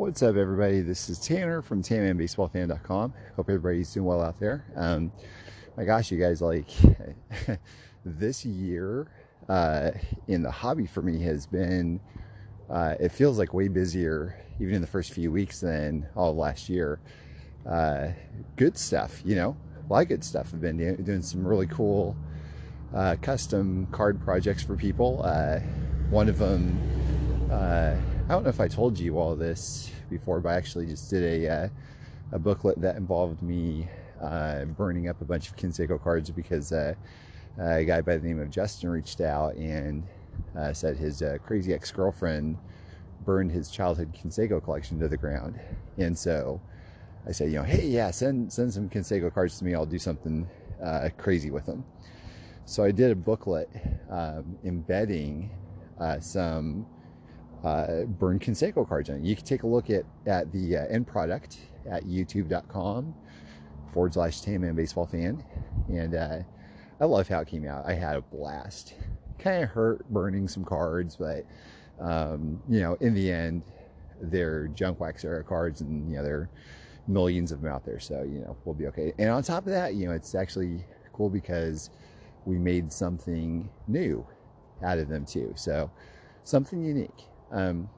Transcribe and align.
What's 0.00 0.22
up, 0.22 0.36
everybody? 0.36 0.80
This 0.80 1.10
is 1.10 1.18
Tanner 1.18 1.60
from 1.60 1.82
TanmanBaseballFan.com. 1.82 3.12
Hope 3.36 3.50
everybody's 3.50 3.92
doing 3.92 4.06
well 4.06 4.22
out 4.22 4.40
there. 4.40 4.64
Um, 4.74 5.12
my 5.76 5.84
gosh, 5.84 6.10
you 6.10 6.18
guys, 6.18 6.40
like 6.40 6.70
this 8.06 8.42
year 8.46 9.08
uh, 9.50 9.90
in 10.26 10.42
the 10.42 10.50
hobby 10.50 10.86
for 10.86 11.02
me 11.02 11.20
has 11.24 11.46
been, 11.46 12.00
uh, 12.70 12.94
it 12.98 13.12
feels 13.12 13.38
like 13.38 13.52
way 13.52 13.68
busier, 13.68 14.42
even 14.58 14.74
in 14.76 14.80
the 14.80 14.86
first 14.86 15.12
few 15.12 15.30
weeks 15.30 15.60
than 15.60 16.08
all 16.16 16.30
of 16.30 16.36
last 16.38 16.70
year. 16.70 16.98
Uh, 17.68 18.08
good 18.56 18.78
stuff, 18.78 19.20
you 19.22 19.36
know, 19.36 19.54
a 19.86 19.92
lot 19.92 20.00
of 20.00 20.08
good 20.08 20.24
stuff. 20.24 20.48
I've 20.54 20.62
been 20.62 20.78
doing 21.04 21.20
some 21.20 21.46
really 21.46 21.66
cool 21.66 22.16
uh, 22.94 23.16
custom 23.20 23.86
card 23.92 24.18
projects 24.18 24.62
for 24.62 24.76
people. 24.76 25.20
Uh, 25.22 25.58
one 26.08 26.30
of 26.30 26.38
them, 26.38 26.80
uh, 27.52 27.96
I 28.30 28.34
don't 28.34 28.44
know 28.44 28.50
if 28.50 28.60
I 28.60 28.68
told 28.68 28.96
you 28.96 29.18
all 29.18 29.34
this 29.34 29.90
before, 30.08 30.38
but 30.38 30.50
I 30.50 30.54
actually 30.54 30.86
just 30.86 31.10
did 31.10 31.24
a, 31.42 31.48
uh, 31.48 31.68
a 32.30 32.38
booklet 32.38 32.80
that 32.80 32.94
involved 32.94 33.42
me 33.42 33.88
uh, 34.22 34.66
burning 34.66 35.08
up 35.08 35.20
a 35.20 35.24
bunch 35.24 35.48
of 35.48 35.56
Canseco 35.56 36.00
cards 36.00 36.30
because 36.30 36.70
uh, 36.70 36.94
a 37.58 37.84
guy 37.84 38.00
by 38.00 38.18
the 38.18 38.28
name 38.28 38.38
of 38.38 38.48
Justin 38.48 38.88
reached 38.88 39.20
out 39.20 39.56
and 39.56 40.04
uh, 40.56 40.72
said 40.72 40.96
his 40.96 41.22
uh, 41.22 41.38
crazy 41.44 41.74
ex-girlfriend 41.74 42.56
burned 43.24 43.50
his 43.50 43.68
childhood 43.68 44.14
Canseco 44.14 44.62
collection 44.62 45.00
to 45.00 45.08
the 45.08 45.16
ground. 45.16 45.58
And 45.98 46.16
so 46.16 46.60
I 47.26 47.32
said, 47.32 47.50
you 47.50 47.56
know, 47.56 47.64
hey, 47.64 47.84
yeah, 47.84 48.12
send, 48.12 48.52
send 48.52 48.72
some 48.72 48.88
Canseco 48.88 49.34
cards 49.34 49.58
to 49.58 49.64
me. 49.64 49.74
I'll 49.74 49.84
do 49.84 49.98
something 49.98 50.46
uh, 50.80 51.08
crazy 51.18 51.50
with 51.50 51.66
them. 51.66 51.84
So 52.64 52.84
I 52.84 52.92
did 52.92 53.10
a 53.10 53.16
booklet 53.16 53.68
um, 54.08 54.56
embedding 54.62 55.50
some 56.20 56.86
uh, 57.64 58.04
burn 58.04 58.38
Canseco 58.38 58.88
cards 58.88 59.08
it. 59.08 59.20
You 59.20 59.36
can 59.36 59.44
take 59.44 59.62
a 59.64 59.66
look 59.66 59.90
at, 59.90 60.04
at 60.26 60.50
the 60.52 60.78
uh, 60.78 60.86
end 60.86 61.06
product 61.06 61.58
at 61.90 62.04
youtube.com 62.04 63.14
forward 63.92 64.14
slash 64.14 64.40
Tanman 64.40 64.74
Baseball 64.74 65.06
Fan. 65.06 65.44
And 65.88 66.14
uh, 66.14 66.38
I 67.00 67.04
love 67.04 67.28
how 67.28 67.40
it 67.40 67.48
came 67.48 67.66
out. 67.66 67.84
I 67.86 67.94
had 67.94 68.16
a 68.16 68.22
blast. 68.22 68.94
Kind 69.38 69.62
of 69.62 69.70
hurt 69.70 70.08
burning 70.10 70.48
some 70.48 70.64
cards, 70.64 71.16
but 71.16 71.44
um, 72.00 72.62
you 72.68 72.80
know, 72.80 72.96
in 73.00 73.14
the 73.14 73.30
end, 73.30 73.62
they're 74.20 74.68
junk 74.68 75.00
wax 75.00 75.24
era 75.24 75.42
cards, 75.42 75.80
and 75.80 76.10
you 76.10 76.16
know, 76.16 76.22
there 76.22 76.36
are 76.36 76.50
millions 77.06 77.52
of 77.52 77.62
them 77.62 77.72
out 77.72 77.84
there. 77.84 77.98
So 77.98 78.22
you 78.22 78.40
know, 78.40 78.56
we'll 78.64 78.74
be 78.74 78.86
okay. 78.88 79.12
And 79.18 79.30
on 79.30 79.42
top 79.42 79.66
of 79.66 79.72
that, 79.72 79.94
you 79.94 80.06
know, 80.06 80.12
it's 80.12 80.34
actually 80.34 80.84
cool 81.12 81.30
because 81.30 81.90
we 82.44 82.58
made 82.58 82.92
something 82.92 83.68
new 83.88 84.26
out 84.82 84.98
of 84.98 85.08
them 85.08 85.24
too. 85.24 85.52
So 85.56 85.90
something 86.44 86.82
unique. 86.82 87.29
Um, 87.50 87.88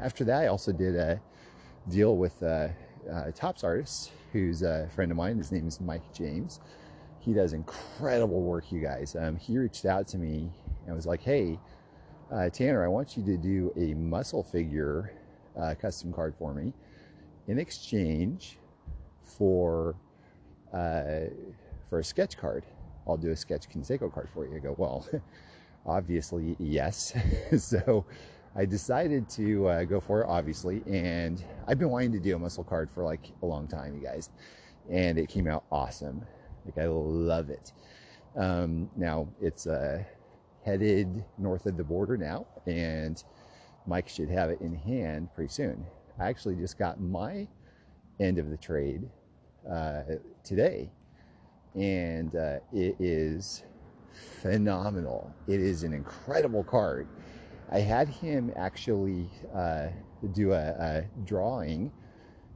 after 0.00 0.24
that, 0.24 0.42
I 0.42 0.46
also 0.48 0.72
did 0.72 0.96
a 0.96 1.20
deal 1.88 2.16
with 2.16 2.42
a, 2.42 2.74
a 3.10 3.32
Topps 3.32 3.64
artist 3.64 4.12
who's 4.32 4.62
a 4.62 4.88
friend 4.94 5.10
of 5.10 5.16
mine. 5.16 5.38
His 5.38 5.52
name 5.52 5.66
is 5.66 5.80
Mike 5.80 6.12
James. 6.12 6.60
He 7.20 7.32
does 7.32 7.52
incredible 7.52 8.42
work, 8.42 8.70
you 8.70 8.80
guys. 8.80 9.16
Um, 9.18 9.36
he 9.36 9.56
reached 9.58 9.86
out 9.86 10.06
to 10.08 10.18
me 10.18 10.50
and 10.86 10.94
was 10.94 11.06
like, 11.06 11.22
hey, 11.22 11.58
uh, 12.32 12.48
Tanner, 12.50 12.84
I 12.84 12.88
want 12.88 13.16
you 13.16 13.24
to 13.24 13.36
do 13.36 13.72
a 13.76 13.94
muscle 13.94 14.42
figure 14.42 15.12
uh, 15.58 15.74
custom 15.80 16.12
card 16.12 16.34
for 16.34 16.52
me 16.52 16.72
in 17.46 17.58
exchange 17.58 18.58
for 19.20 19.94
uh, 20.72 21.30
for 21.88 22.00
a 22.00 22.04
sketch 22.04 22.36
card. 22.36 22.64
I'll 23.06 23.16
do 23.16 23.30
a 23.30 23.36
sketch 23.36 23.68
Canseco 23.68 24.12
card 24.12 24.28
for 24.28 24.46
you. 24.46 24.56
I 24.56 24.58
go, 24.58 24.74
well, 24.76 25.06
obviously, 25.86 26.56
yes. 26.58 27.14
so 27.58 28.04
I 28.56 28.64
decided 28.64 29.28
to 29.30 29.66
uh, 29.66 29.84
go 29.84 29.98
for 30.00 30.22
it, 30.22 30.26
obviously, 30.28 30.82
and 30.86 31.44
I've 31.66 31.78
been 31.78 31.90
wanting 31.90 32.12
to 32.12 32.20
do 32.20 32.36
a 32.36 32.38
muscle 32.38 32.62
card 32.62 32.88
for 32.88 33.02
like 33.02 33.32
a 33.42 33.46
long 33.46 33.66
time, 33.66 33.94
you 33.94 34.00
guys, 34.00 34.30
and 34.88 35.18
it 35.18 35.28
came 35.28 35.48
out 35.48 35.64
awesome. 35.72 36.24
Like 36.64 36.78
I 36.78 36.86
love 36.86 37.50
it. 37.50 37.72
Um, 38.36 38.88
now 38.96 39.28
it's 39.40 39.66
uh, 39.66 40.04
headed 40.64 41.24
north 41.36 41.66
of 41.66 41.76
the 41.76 41.82
border 41.82 42.16
now, 42.16 42.46
and 42.66 43.22
Mike 43.86 44.08
should 44.08 44.30
have 44.30 44.50
it 44.50 44.60
in 44.60 44.74
hand 44.74 45.30
pretty 45.34 45.52
soon. 45.52 45.84
I 46.20 46.28
actually 46.28 46.54
just 46.54 46.78
got 46.78 47.00
my 47.00 47.48
end 48.20 48.38
of 48.38 48.50
the 48.50 48.56
trade 48.56 49.02
uh, 49.68 50.02
today, 50.44 50.92
and 51.74 52.36
uh, 52.36 52.58
it 52.72 52.94
is 53.00 53.64
phenomenal. 54.40 55.34
It 55.48 55.60
is 55.60 55.82
an 55.82 55.92
incredible 55.92 56.62
card. 56.62 57.08
I 57.70 57.78
had 57.78 58.08
him 58.08 58.52
actually 58.56 59.28
uh, 59.54 59.88
do 60.32 60.52
a, 60.52 60.68
a, 60.70 61.04
drawing 61.24 61.92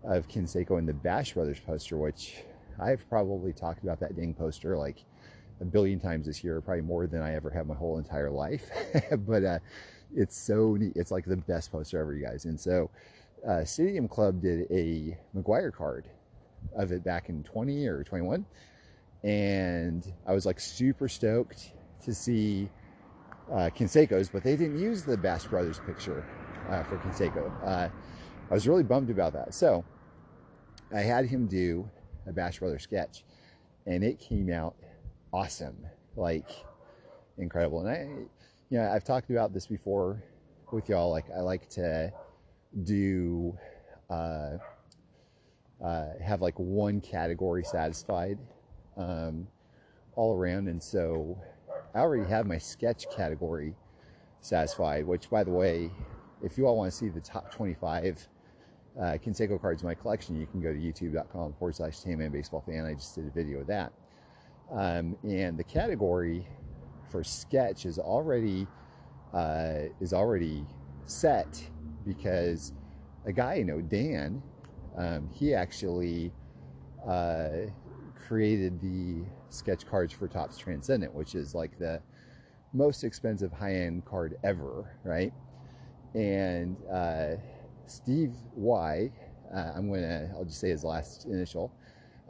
of 0.05 0.29
Canseco 0.29 0.79
in 0.79 0.87
the 0.87 0.93
Bash 0.93 1.35
Brothers 1.35 1.61
poster, 1.61 1.97
which 1.97 2.37
I've 2.79 3.09
probably 3.09 3.53
talked 3.53 3.83
about 3.83 4.01
that 4.01 4.17
dang 4.17 4.35
poster 4.35 4.77
like 4.77 5.05
a 5.61 5.65
billion 5.65 5.99
times 5.99 6.27
this 6.27 6.45
year, 6.45 6.61
probably 6.61 6.83
more 6.83 7.07
than 7.07 7.21
I 7.21 7.35
ever 7.35 7.51
have 7.51 7.67
my 7.67 7.75
whole 7.75 7.99
entire 7.99 8.31
life. 8.31 8.71
but 9.27 9.45
uh, 9.45 9.59
it's 10.15 10.37
so 10.37 10.75
neat. 10.75 10.93
It's 10.95 11.11
like 11.11 11.25
the 11.25 11.37
best 11.37 11.73
poster 11.73 11.99
ever, 11.99 12.15
you 12.15 12.25
guys. 12.25 12.45
And 12.45 12.59
so 12.59 12.91
uh, 13.47 13.65
Stadium 13.65 14.09
Club 14.09 14.41
did 14.41 14.71
a 14.71 15.19
McGwire 15.37 15.73
card 15.73 16.09
of 16.77 16.93
it 16.93 17.05
back 17.05 17.29
in 17.29 17.43
20 17.43 17.87
or 17.87 18.05
21. 18.05 18.45
And 19.25 20.13
I 20.27 20.33
was 20.33 20.47
like 20.47 20.61
super 20.61 21.09
stoked 21.09 21.73
to 22.05 22.15
see 22.15 22.69
uh, 23.53 23.71
but 24.33 24.43
they 24.43 24.57
didn't 24.57 24.79
use 24.79 25.03
the 25.03 25.17
Bash 25.17 25.45
Brothers 25.45 25.81
picture 25.87 26.25
uh, 26.69 26.83
for 26.83 26.99
Canseco. 26.99 27.53
Uh, 27.65 27.89
I 28.51 28.55
was 28.55 28.67
really 28.67 28.83
bummed 28.83 29.11
about 29.11 29.33
that. 29.35 29.55
So 29.55 29.85
I 30.95 31.01
had 31.01 31.27
him 31.27 31.47
do 31.47 31.89
a 32.27 32.33
Bash 32.33 32.59
Brothers 32.59 32.83
sketch, 32.83 33.25
and 33.87 34.05
it 34.05 34.19
came 34.19 34.51
out 34.51 34.75
awesome, 35.33 35.77
like 36.17 36.51
incredible. 37.39 37.87
And 37.87 37.89
I, 37.89 38.09
you 38.71 38.79
know, 38.79 38.91
I've 38.91 39.05
talked 39.05 39.31
about 39.31 39.53
this 39.53 39.67
before 39.67 40.23
with 40.73 40.89
y'all. 40.89 41.11
Like 41.11 41.27
I 41.37 41.41
like 41.41 41.69
to 41.71 42.13
do 42.85 43.57
uh, 44.11 44.59
uh, 45.83 46.07
have 46.23 46.41
like 46.41 46.59
one 46.59 47.01
category 47.01 47.65
satisfied 47.65 48.39
um, 48.97 49.47
all 50.15 50.35
around, 50.35 50.69
and 50.69 50.83
so 50.83 51.39
I 51.99 52.03
already 52.03 52.31
have 52.31 52.47
my 52.47 52.59
sketch 52.59 53.07
category 53.11 53.75
satisfied, 54.41 55.05
which 55.05 55.29
by 55.29 55.43
the 55.43 55.51
way, 55.51 55.91
if 56.45 56.57
you 56.57 56.69
all 56.69 56.77
want 56.77 56.93
to 56.93 56.97
see 56.97 57.09
the 57.09 57.21
top 57.21 57.53
25 57.53 58.29
uh, 59.01 59.19
cards 59.61 59.83
in 59.83 59.89
my 59.89 59.95
collection, 59.95 60.39
you 60.39 60.47
can 60.47 60.61
go 60.61 60.73
to 60.73 60.79
youtube.com 60.79 61.55
forward 61.55 61.75
slash 61.75 61.99
Tanman 61.99 62.31
Baseball 62.31 62.61
Fan. 62.61 62.87
I 62.87 62.95
just 62.95 63.17
did 63.17 63.27
a 63.27 63.31
video 63.31 63.63
of 63.63 63.67
that. 63.67 63.93
Um, 64.71 65.17
and 65.25 65.59
the 65.59 65.65
category 65.65 66.47
for 67.11 67.25
sketch 67.25 67.85
is 67.85 67.99
already 67.99 68.69
uh, 69.35 69.89
is 70.01 70.13
already 70.13 70.65
set 71.07 71.61
because 72.07 72.75
a 73.27 73.33
guy 73.33 73.55
you 73.55 73.65
know, 73.65 73.81
Dan, 73.81 74.41
um, 74.97 75.29
he 75.35 75.53
actually 75.53 76.33
uh, 77.05 77.67
created 78.29 78.81
the 78.81 79.25
sketch 79.51 79.87
cards 79.87 80.13
for 80.13 80.29
Topps 80.29 80.59
Transcendent, 80.59 81.13
which 81.15 81.35
is 81.35 81.55
like 81.55 81.79
the 81.79 82.01
most 82.73 83.05
expensive 83.05 83.53
high-end 83.53 84.05
card 84.05 84.37
ever, 84.45 84.99
right? 85.05 85.33
And 86.15 86.77
uh, 86.93 87.37
Steve 87.87 88.33
Y, 88.55 89.11
uh, 89.55 89.73
I'm 89.75 89.91
gonna, 89.91 90.31
I'll 90.35 90.45
just 90.45 90.61
say 90.61 90.69
his 90.69 90.85
last 90.85 91.27
initial, 91.27 91.73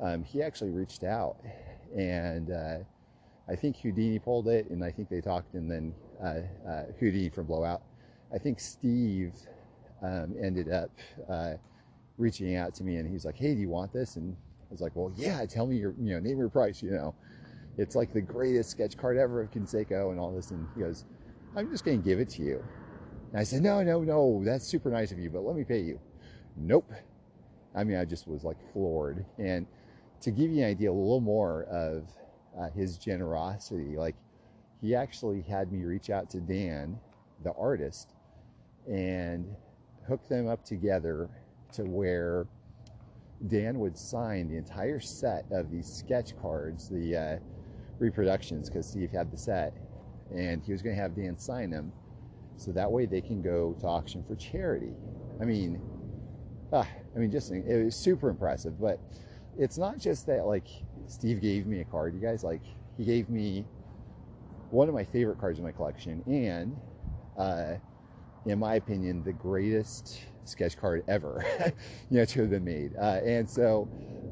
um, 0.01 0.23
he 0.23 0.43
actually 0.43 0.71
reached 0.71 1.05
out 1.05 1.37
and 1.97 2.51
uh, 2.51 2.79
I 3.49 3.57
think 3.57 3.77
Houdini 3.79 4.19
pulled 4.19 4.49
it 4.49 4.69
and 4.71 4.85
I 4.85 4.91
think 4.91 5.09
they 5.09 5.21
talked 5.21 5.55
and 5.55 5.71
then 5.71 5.95
uh, 6.23 6.69
uh, 6.69 6.85
Houdini 7.01 7.29
from 7.29 7.47
Blowout. 7.47 7.83
I 8.33 8.39
think 8.39 8.61
Steve 8.61 9.33
um, 10.03 10.35
ended 10.41 10.71
up 10.71 10.91
uh, 11.29 11.55
reaching 12.19 12.57
out 12.57 12.75
to 12.75 12.85
me 12.85 12.97
and 12.97 13.11
he's 13.11 13.25
like, 13.25 13.37
hey, 13.37 13.55
do 13.55 13.61
you 13.61 13.69
want 13.69 13.93
this? 13.93 14.17
And 14.17 14.37
I 14.69 14.73
was 14.73 14.81
like, 14.81 14.95
well, 14.95 15.13
yeah, 15.17 15.45
tell 15.47 15.67
me 15.67 15.77
your, 15.77 15.95
you 15.99 16.15
know, 16.15 16.21
name 16.21 16.39
your 16.39 16.51
price, 16.51 16.83
you 16.83 16.91
know. 16.91 17.15
It's 17.79 17.95
like 17.95 18.13
the 18.13 18.21
greatest 18.21 18.71
sketch 18.71 18.97
card 18.97 19.17
ever 19.17 19.41
of 19.41 19.51
Canseco 19.51 20.11
and 20.11 20.21
all 20.21 20.33
this. 20.35 20.51
And 20.51 20.67
he 20.75 20.83
goes, 20.83 21.05
I'm 21.57 21.71
just 21.71 21.85
going 21.85 22.03
to 22.03 22.05
give 22.05 22.19
it 22.19 22.29
to 22.31 22.43
you. 22.43 22.63
And 23.31 23.41
I 23.41 23.45
said, 23.45 23.63
no, 23.63 23.83
no, 23.83 24.03
no, 24.03 24.43
that's 24.45 24.67
super 24.67 24.91
nice 24.91 25.13
of 25.13 25.19
you, 25.19 25.31
but 25.31 25.41
let 25.41 25.57
me 25.57 25.65
pay 25.65 25.81
you. 25.81 26.01
Nope. 26.57 26.91
I 27.75 27.85
mean, 27.85 27.97
I 27.97 28.05
just 28.05 28.27
was 28.27 28.45
like 28.45 28.57
floored. 28.73 29.25
And 29.39 29.67
to 30.21 30.31
give 30.31 30.51
you 30.51 30.65
an 30.65 30.71
idea 30.71 30.91
a 30.91 30.93
little 30.93 31.21
more 31.21 31.65
of 31.65 32.09
uh, 32.59 32.71
his 32.71 32.99
generosity, 32.99 33.97
like 33.97 34.17
he 34.81 34.95
actually 34.95 35.43
had 35.43 35.73
me 35.73 35.85
reach 35.85 36.11
out 36.11 36.29
to 36.31 36.41
Dan, 36.41 36.99
the 37.45 37.53
artist, 37.53 38.15
and 38.87 39.55
hook 40.07 40.27
them 40.29 40.49
up 40.49 40.65
together 40.65 41.29
to 41.75 41.85
where 41.85 42.47
Dan 43.47 43.79
would 43.79 43.97
sign 43.97 44.49
the 44.49 44.57
entire 44.57 45.01
set 45.01 45.45
of 45.53 45.71
these 45.71 45.87
sketch 45.87 46.37
cards, 46.41 46.89
the 46.89 47.17
uh, 47.17 47.37
reproductions, 47.99 48.69
because 48.69 48.87
Steve 48.89 49.13
had 49.13 49.31
the 49.31 49.37
set, 49.37 49.75
and 50.35 50.63
he 50.63 50.73
was 50.73 50.83
going 50.83 50.97
to 50.97 51.01
have 51.01 51.15
Dan 51.15 51.37
sign 51.39 51.71
them, 51.71 51.93
so 52.57 52.73
that 52.73 52.91
way 52.91 53.07
they 53.07 53.21
can 53.21 53.41
go 53.41 53.77
to 53.81 53.87
auction 53.87 54.25
for 54.25 54.35
charity. 54.35 54.93
I 55.41 55.45
mean, 55.45 55.81
uh, 56.73 56.85
I 57.15 57.19
mean, 57.19 57.31
just 57.31 57.53
it 57.53 57.85
was 57.85 57.95
super 57.95 58.29
impressive. 58.29 58.81
But 58.81 59.01
it's 59.57 59.79
not 59.79 59.99
just 59.99 60.27
that 60.27 60.47
like 60.47 60.67
Steve 61.07 61.41
gave 61.41 61.67
me 61.67 61.81
a 61.81 61.85
card, 61.85 62.15
you 62.15 62.21
guys. 62.21 62.43
Like 62.43 62.63
he 62.97 63.05
gave 63.05 63.31
me 63.31 63.65
one 64.71 64.89
of 64.89 64.95
my 64.95 65.05
favorite 65.05 65.39
cards 65.39 65.59
in 65.59 65.65
my 65.65 65.73
collection, 65.73 66.23
and 66.27 66.77
uh, 67.39 67.75
in 68.47 68.59
my 68.59 68.75
opinion, 68.75 69.23
the 69.23 69.33
greatest 69.33 70.21
sketch 70.49 70.77
card 70.77 71.05
ever, 71.09 71.45
you 72.11 72.19
know, 72.19 72.25
to 72.25 72.41
have 72.41 72.51
been 72.51 72.65
made. 72.65 72.93
Uh, 72.97 73.21
and 73.25 73.49
so, 73.49 73.89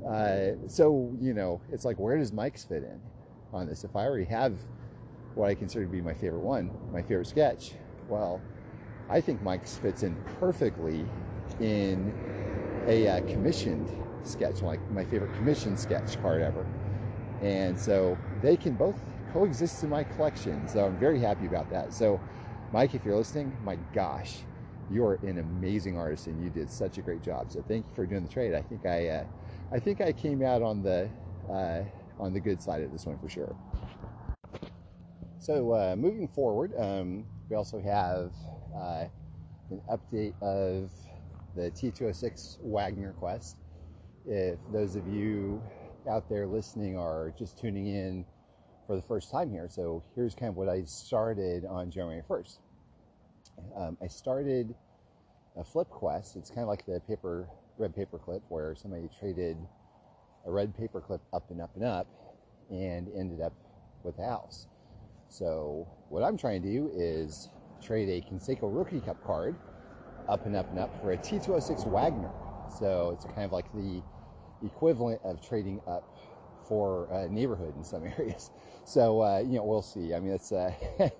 uh, 0.08 0.68
so 0.68 1.14
you 1.20 1.34
know, 1.34 1.60
it's 1.70 1.84
like, 1.84 1.98
where 1.98 2.16
does 2.16 2.32
Mike's 2.32 2.64
fit 2.64 2.82
in 2.82 3.00
on 3.52 3.66
this? 3.66 3.84
If 3.84 3.96
I 3.96 4.04
already 4.06 4.24
have 4.24 4.54
what 5.34 5.50
I 5.50 5.54
consider 5.54 5.84
to 5.84 5.90
be 5.90 6.00
my 6.00 6.14
favorite 6.14 6.40
one, 6.40 6.70
my 6.92 7.02
favorite 7.02 7.26
sketch, 7.26 7.72
well, 8.08 8.40
I 9.08 9.20
think 9.20 9.42
Mike's 9.42 9.76
fits 9.76 10.02
in 10.02 10.16
perfectly 10.40 11.04
in 11.60 12.12
a 12.86 13.08
uh, 13.08 13.20
commissioned 13.22 13.90
sketch, 14.24 14.62
like 14.62 14.80
my 14.90 15.04
favorite 15.04 15.34
commissioned 15.34 15.78
sketch 15.78 16.20
card 16.20 16.42
ever. 16.42 16.66
And 17.42 17.78
so 17.78 18.16
they 18.42 18.56
can 18.56 18.74
both 18.74 18.96
coexist 19.32 19.82
in 19.84 19.90
my 19.90 20.04
collection. 20.04 20.66
So 20.68 20.86
I'm 20.86 20.96
very 20.96 21.20
happy 21.20 21.46
about 21.46 21.70
that. 21.70 21.92
So, 21.92 22.20
Mike, 22.72 22.94
if 22.94 23.04
you're 23.04 23.16
listening, 23.16 23.56
my 23.64 23.76
gosh, 23.94 24.38
you 24.90 25.04
are 25.04 25.14
an 25.22 25.38
amazing 25.38 25.96
artist 25.96 26.26
and 26.26 26.42
you 26.42 26.50
did 26.50 26.70
such 26.70 26.98
a 26.98 27.02
great 27.02 27.22
job. 27.22 27.50
So 27.50 27.62
thank 27.66 27.86
you 27.86 27.92
for 27.94 28.06
doing 28.06 28.24
the 28.24 28.32
trade. 28.32 28.54
I 28.54 28.62
think 28.62 28.86
I, 28.86 29.08
uh, 29.08 29.24
I 29.72 29.78
think 29.78 30.00
I 30.00 30.12
came 30.12 30.42
out 30.42 30.62
on 30.62 30.82
the 30.82 31.08
uh, 31.50 31.82
on 32.18 32.32
the 32.32 32.40
good 32.40 32.60
side 32.62 32.82
of 32.82 32.92
this 32.92 33.06
one 33.06 33.18
for 33.18 33.28
sure. 33.28 33.54
So 35.38 35.72
uh, 35.72 35.96
moving 35.96 36.28
forward, 36.28 36.72
um, 36.78 37.24
we 37.48 37.56
also 37.56 37.80
have 37.80 38.32
uh, 38.74 39.04
an 39.70 39.80
update 39.90 40.34
of 40.42 40.90
the 41.54 41.70
T206 41.70 42.58
Wagner 42.62 43.12
Quest. 43.12 43.56
If 44.26 44.58
those 44.72 44.96
of 44.96 45.06
you 45.06 45.62
out 46.08 46.28
there 46.28 46.46
listening 46.46 46.96
are 46.96 47.32
just 47.38 47.58
tuning 47.58 47.86
in 47.86 48.24
for 48.86 48.96
the 48.96 49.02
first 49.02 49.30
time 49.30 49.50
here, 49.50 49.68
so 49.68 50.02
here's 50.14 50.34
kind 50.34 50.50
of 50.50 50.56
what 50.56 50.68
I 50.68 50.82
started 50.84 51.64
on 51.64 51.90
January 51.90 52.22
1st. 52.28 52.58
Um, 53.76 53.96
I 54.02 54.06
started 54.06 54.74
a 55.56 55.64
flip 55.64 55.88
quest. 55.88 56.36
It's 56.36 56.50
kind 56.50 56.62
of 56.62 56.68
like 56.68 56.86
the 56.86 57.00
paper 57.00 57.48
red 57.78 57.94
paper 57.94 58.18
clip 58.18 58.42
where 58.48 58.74
somebody 58.74 59.08
traded 59.20 59.56
a 60.46 60.50
red 60.50 60.76
paper 60.76 61.00
clip 61.00 61.20
up 61.32 61.50
and 61.50 61.60
up 61.60 61.74
and 61.74 61.84
up 61.84 62.06
and 62.70 63.08
ended 63.14 63.40
up 63.40 63.52
with 64.02 64.18
a 64.18 64.24
house. 64.24 64.66
So 65.28 65.86
what 66.08 66.22
I'm 66.22 66.38
trying 66.38 66.62
to 66.62 66.68
do 66.68 66.90
is 66.94 67.50
trade 67.82 68.08
a 68.08 68.20
Canseco 68.26 68.74
Rookie 68.74 69.00
Cup 69.00 69.22
card 69.24 69.56
up 70.28 70.46
and 70.46 70.56
up 70.56 70.70
and 70.70 70.78
up 70.78 71.00
for 71.00 71.12
a 71.12 71.16
T206 71.16 71.86
Wagner. 71.88 72.32
So 72.78 73.12
it's 73.14 73.24
kind 73.24 73.44
of 73.44 73.52
like 73.52 73.70
the 73.72 74.02
equivalent 74.64 75.20
of 75.24 75.46
trading 75.46 75.80
up 75.86 76.16
for 76.68 77.08
a 77.12 77.28
neighborhood 77.28 77.76
in 77.76 77.84
some 77.84 78.04
areas. 78.18 78.50
So 78.84 79.22
uh, 79.22 79.40
you 79.40 79.56
know 79.56 79.64
we'll 79.64 79.82
see. 79.82 80.14
I 80.14 80.20
mean 80.20 80.30
that's 80.30 80.52
uh, 80.52 80.72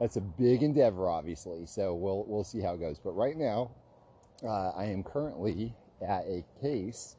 that's 0.00 0.16
a 0.16 0.20
big 0.20 0.62
endeavor, 0.62 1.08
obviously. 1.08 1.66
So 1.66 1.94
we'll 1.94 2.24
we'll 2.26 2.44
see 2.44 2.60
how 2.60 2.74
it 2.74 2.80
goes. 2.80 2.98
But 2.98 3.12
right 3.12 3.36
now, 3.36 3.70
uh, 4.46 4.70
I 4.70 4.86
am 4.86 5.02
currently 5.02 5.74
at 6.06 6.24
a 6.26 6.44
case, 6.60 7.16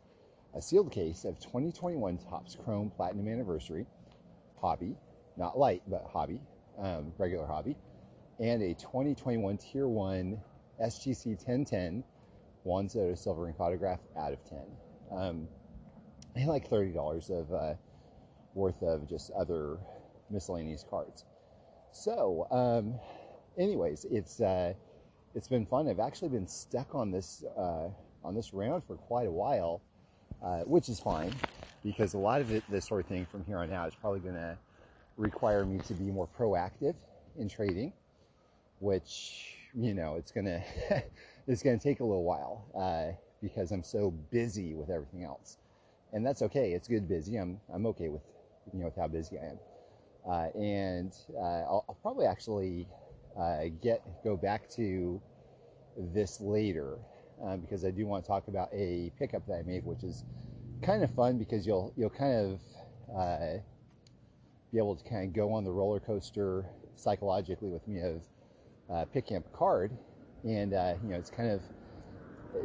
a 0.56 0.62
sealed 0.62 0.92
case 0.92 1.26
of 1.26 1.40
2021 1.40 2.18
Topps 2.30 2.56
Chrome 2.56 2.92
Platinum 2.96 3.28
Anniversary 3.28 3.86
Hobby, 4.62 4.96
not 5.38 5.58
light, 5.58 5.84
but 5.88 6.06
hobby, 6.12 6.40
um, 6.78 7.14
regular 7.18 7.46
hobby, 7.46 7.76
and 8.40 8.62
a 8.62 8.74
2021 8.74 9.58
Tier 9.58 9.88
One 9.88 10.42
SGC 10.82 11.28
1010 11.28 12.04
Juan 12.64 12.90
Soto 12.90 13.16
Silver 13.16 13.48
Ink 13.48 13.60
Autograph 13.60 14.02
out 14.18 14.34
of 14.34 14.44
10. 14.50 14.60
Um, 15.12 15.48
like 16.46 16.70
$30 16.70 17.30
of 17.30 17.54
uh, 17.54 17.74
worth 18.54 18.82
of 18.82 19.10
just 19.10 19.32
other 19.32 19.78
miscellaneous 20.30 20.86
cards. 20.90 21.26
So, 21.92 22.48
um, 22.52 23.00
anyways, 23.58 24.06
it's 24.10 24.40
uh, 24.40 24.74
it's 25.36 25.48
been 25.48 25.66
fun. 25.66 25.88
I've 25.88 26.00
actually 26.00 26.30
been 26.30 26.48
stuck 26.48 26.96
on 26.96 27.12
this 27.12 27.44
uh, 27.58 27.90
on 28.24 28.36
this 28.36 28.54
round 28.54 28.84
for 28.84 28.96
quite 28.96 29.28
a 29.28 29.32
while, 29.32 29.82
uh, 30.44 30.60
which 30.62 30.90
is 30.90 31.00
fine 31.00 31.34
because 31.84 32.14
a 32.14 32.18
lot 32.18 32.42
of 32.42 32.52
it, 32.52 32.64
this 32.70 32.86
sort 32.86 33.02
of 33.02 33.08
thing 33.08 33.26
from 33.26 33.44
here 33.46 33.60
on 33.60 33.72
out 33.72 33.88
is 33.88 33.96
probably 33.96 34.20
going 34.20 34.36
to 34.36 34.58
require 35.18 35.66
me 35.66 35.80
to 35.80 35.94
be 35.94 36.06
more 36.06 36.28
proactive 36.28 36.96
in 37.38 37.50
trading, 37.50 37.94
which 38.80 39.56
you 39.76 39.94
know 39.94 40.16
it's 40.16 40.32
gonna 40.32 40.64
it's 41.48 41.64
gonna 41.64 41.80
take 41.80 42.00
a 42.00 42.04
little 42.04 42.24
while 42.24 42.66
uh, 42.76 43.16
because 43.42 43.72
I'm 43.72 43.84
so 43.84 44.12
busy 44.32 44.74
with 44.74 44.90
everything 44.90 45.24
else, 45.24 45.58
and 46.14 46.26
that's 46.26 46.42
okay. 46.44 46.74
It's 46.74 46.88
good 46.88 47.08
busy. 47.08 47.38
I'm 47.38 47.60
I'm 47.74 47.86
okay 47.88 48.10
with 48.10 48.24
you 48.74 48.80
know 48.80 48.86
with 48.86 48.96
how 48.96 49.08
busy 49.08 49.38
I 49.38 49.46
am. 49.46 49.60
Uh, 50.28 50.48
and 50.58 51.14
uh, 51.36 51.64
I'll, 51.64 51.86
I'll, 51.90 51.98
probably 52.02 52.26
actually 52.26 52.88
uh, 53.40 53.66
get 53.82 54.02
go 54.24 54.36
back 54.36 54.70
to 54.72 55.22
this 55.98 56.40
later 56.42 56.98
because 57.62 57.86
I 57.86 57.92
do 57.92 58.06
want 58.06 58.24
to 58.26 58.28
talk 58.28 58.48
about 58.48 58.70
a 58.74 59.12
pickup 59.18 59.48
that 59.48 59.60
I 59.60 59.62
made, 59.64 59.86
which 59.86 60.04
is 60.04 60.26
kind 60.82 61.04
of 61.04 61.14
fun 61.14 61.38
because 61.38 61.66
you'll 61.66 61.94
you'll 61.96 62.10
kind 62.10 62.60
of 63.08 63.64
be 64.72 64.78
able 64.78 64.96
to 64.96 65.04
kind 65.04 65.28
of 65.28 65.34
go 65.34 65.54
on 65.54 65.64
the 65.64 65.72
roller 65.72 66.00
coaster 66.00 66.66
psychologically 66.96 67.70
with 67.70 67.88
me 67.88 68.02
of 68.02 68.22
uh, 68.90 69.06
picking 69.06 69.38
up 69.38 69.46
a 69.46 69.58
card, 69.58 69.92
and 70.44 70.74
uh, 70.74 70.96
you 71.04 71.10
know 71.10 71.18
it's 71.18 71.30
kind 71.30 71.50
of 71.50 71.62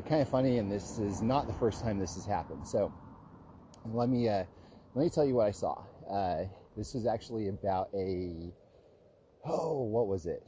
kind 0.09 0.23
of 0.23 0.29
funny, 0.29 0.59
and 0.59 0.71
this 0.71 0.99
is 0.99 1.23
not 1.23 1.47
the 1.47 1.53
first 1.55 1.83
time 1.83 1.99
this 1.99 2.15
has 2.15 2.27
happened. 2.27 2.67
So 2.67 2.93
let 3.87 4.09
me 4.09 4.29
uh, 4.29 4.45
let 4.95 5.05
me 5.05 5.11
tell 5.11 5.25
you 5.25 5.35
what 5.35 5.47
I 5.47 5.51
saw. 5.51 5.83
This 6.77 6.95
was 6.95 7.07
actually 7.07 7.49
about 7.49 7.89
a, 7.95 8.53
oh, 9.45 9.83
what 9.83 10.09
was 10.09 10.27
it? 10.27 10.43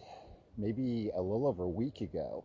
Maybe 0.59 1.11
a 1.15 1.23
little 1.23 1.47
over 1.47 1.65
a 1.65 1.69
week 1.69 2.01
ago. 2.01 2.45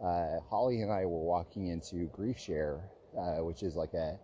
Uh, 0.00 0.40
Holly 0.48 0.82
and 0.82 0.92
I 0.92 1.04
were 1.06 1.18
walking 1.24 1.68
into 1.68 2.06
Grief 2.06 2.38
Share, 2.38 2.80
uh, 3.18 3.42
which 3.44 3.62
is 3.62 3.74
like 3.74 3.94
a, 3.94 4.18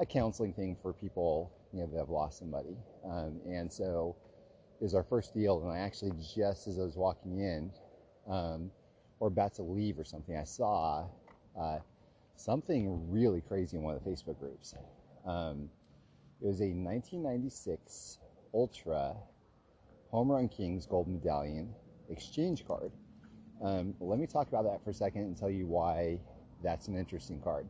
a 0.00 0.06
counseling 0.06 0.52
thing 0.52 0.74
for 0.74 0.92
people 0.92 1.52
you 1.72 1.80
know, 1.80 1.86
that 1.86 1.98
have 1.98 2.10
lost 2.10 2.38
somebody. 2.38 2.76
Um, 3.04 3.40
and 3.46 3.72
so 3.72 4.16
it 4.80 4.82
was 4.82 4.94
our 4.94 5.04
first 5.04 5.34
deal. 5.34 5.62
And 5.62 5.70
I 5.70 5.78
actually, 5.78 6.12
just 6.34 6.66
as 6.66 6.78
I 6.78 6.82
was 6.82 6.96
walking 6.96 7.38
in, 7.38 7.70
um, 8.28 8.70
or 9.20 9.28
about 9.28 9.54
to 9.54 9.62
leave 9.62 10.00
or 10.00 10.04
something, 10.04 10.36
I 10.36 10.42
saw 10.42 11.06
uh, 11.58 11.78
something 12.34 13.08
really 13.08 13.40
crazy 13.40 13.76
in 13.76 13.84
one 13.84 13.94
of 13.94 14.02
the 14.02 14.10
Facebook 14.10 14.38
groups. 14.40 14.74
Um, 15.24 15.70
it 16.40 16.46
was 16.46 16.60
a 16.60 16.74
1996 16.74 18.18
Ultra 18.54 19.16
Home 20.10 20.30
Run 20.30 20.48
Kings 20.48 20.86
Gold 20.86 21.08
Medallion 21.08 21.74
exchange 22.08 22.66
card. 22.66 22.92
Um, 23.62 23.94
let 24.00 24.18
me 24.18 24.26
talk 24.26 24.48
about 24.48 24.64
that 24.64 24.84
for 24.84 24.90
a 24.90 24.94
second 24.94 25.22
and 25.22 25.36
tell 25.36 25.50
you 25.50 25.66
why 25.66 26.18
that's 26.62 26.88
an 26.88 26.96
interesting 26.96 27.40
card. 27.40 27.66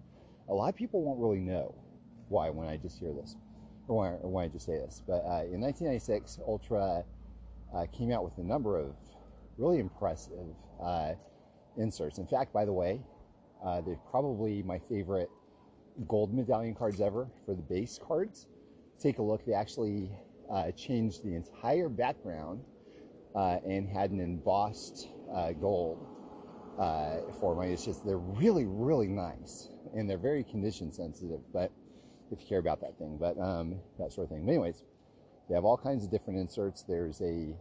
A 0.48 0.54
lot 0.54 0.68
of 0.68 0.76
people 0.76 1.02
won't 1.02 1.20
really 1.20 1.40
know 1.40 1.74
why 2.28 2.50
when 2.50 2.66
I 2.66 2.76
just 2.76 2.98
hear 2.98 3.12
this, 3.12 3.36
or 3.88 3.96
why, 3.96 4.08
or 4.08 4.30
when 4.30 4.44
I 4.44 4.48
just 4.48 4.66
say 4.66 4.78
this. 4.78 5.02
But 5.06 5.22
uh, 5.24 5.44
in 5.44 5.60
1996, 5.60 6.40
Ultra 6.46 7.04
uh, 7.74 7.86
came 7.96 8.10
out 8.10 8.24
with 8.24 8.38
a 8.38 8.42
number 8.42 8.78
of 8.78 8.94
really 9.58 9.78
impressive 9.78 10.56
uh, 10.82 11.12
inserts. 11.76 12.18
In 12.18 12.26
fact, 12.26 12.52
by 12.52 12.64
the 12.64 12.72
way, 12.72 13.00
uh, 13.64 13.80
they're 13.82 14.00
probably 14.10 14.62
my 14.62 14.78
favorite 14.78 15.30
gold 16.08 16.34
medallion 16.34 16.74
cards 16.74 17.00
ever 17.00 17.28
for 17.44 17.54
the 17.54 17.62
base 17.62 17.98
cards. 18.02 18.46
Take 19.00 19.18
a 19.18 19.22
look. 19.22 19.44
They 19.44 19.52
actually 19.52 20.10
uh, 20.50 20.70
changed 20.72 21.24
the 21.24 21.34
entire 21.34 21.88
background 21.88 22.62
uh, 23.34 23.58
and 23.64 23.88
had 23.88 24.10
an 24.10 24.20
embossed 24.20 25.08
uh, 25.34 25.52
gold 25.52 26.06
uh, 26.78 27.18
for 27.40 27.60
me. 27.60 27.72
It's 27.72 27.84
just 27.84 28.04
they're 28.04 28.18
really, 28.18 28.66
really 28.66 29.08
nice, 29.08 29.68
and 29.94 30.08
they're 30.08 30.18
very 30.18 30.44
condition 30.44 30.92
sensitive. 30.92 31.40
But 31.52 31.70
if 32.30 32.40
you 32.40 32.46
care 32.46 32.58
about 32.58 32.80
that 32.80 32.98
thing, 32.98 33.18
but 33.18 33.38
um, 33.38 33.80
that 33.98 34.12
sort 34.12 34.26
of 34.26 34.30
thing. 34.30 34.44
But 34.44 34.52
anyways, 34.52 34.82
they 35.48 35.54
have 35.54 35.64
all 35.64 35.76
kinds 35.76 36.04
of 36.04 36.10
different 36.10 36.38
inserts. 36.38 36.82
There's 36.82 37.20
a 37.20 37.54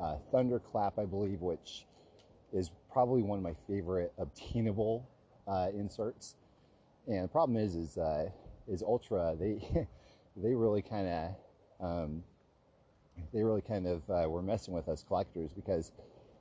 uh, 0.00 0.16
thunderclap, 0.30 0.98
I 0.98 1.04
believe, 1.04 1.40
which 1.40 1.86
is 2.52 2.70
probably 2.92 3.22
one 3.22 3.38
of 3.38 3.44
my 3.44 3.54
favorite 3.66 4.12
obtainable 4.18 5.08
uh, 5.46 5.68
inserts. 5.74 6.36
And 7.06 7.24
the 7.24 7.28
problem 7.28 7.56
is, 7.58 7.74
is 7.74 7.98
is 8.66 8.82
Ultra. 8.82 9.34
They 9.38 9.86
they 10.36 10.54
really 10.54 10.82
kind 10.82 11.08
of 11.08 11.34
um, 11.80 12.22
they 13.32 13.42
really 13.42 13.62
kind 13.62 13.86
of 13.86 14.08
uh, 14.10 14.28
were 14.28 14.42
messing 14.42 14.74
with 14.74 14.88
us 14.88 15.04
collectors 15.06 15.52
because 15.52 15.92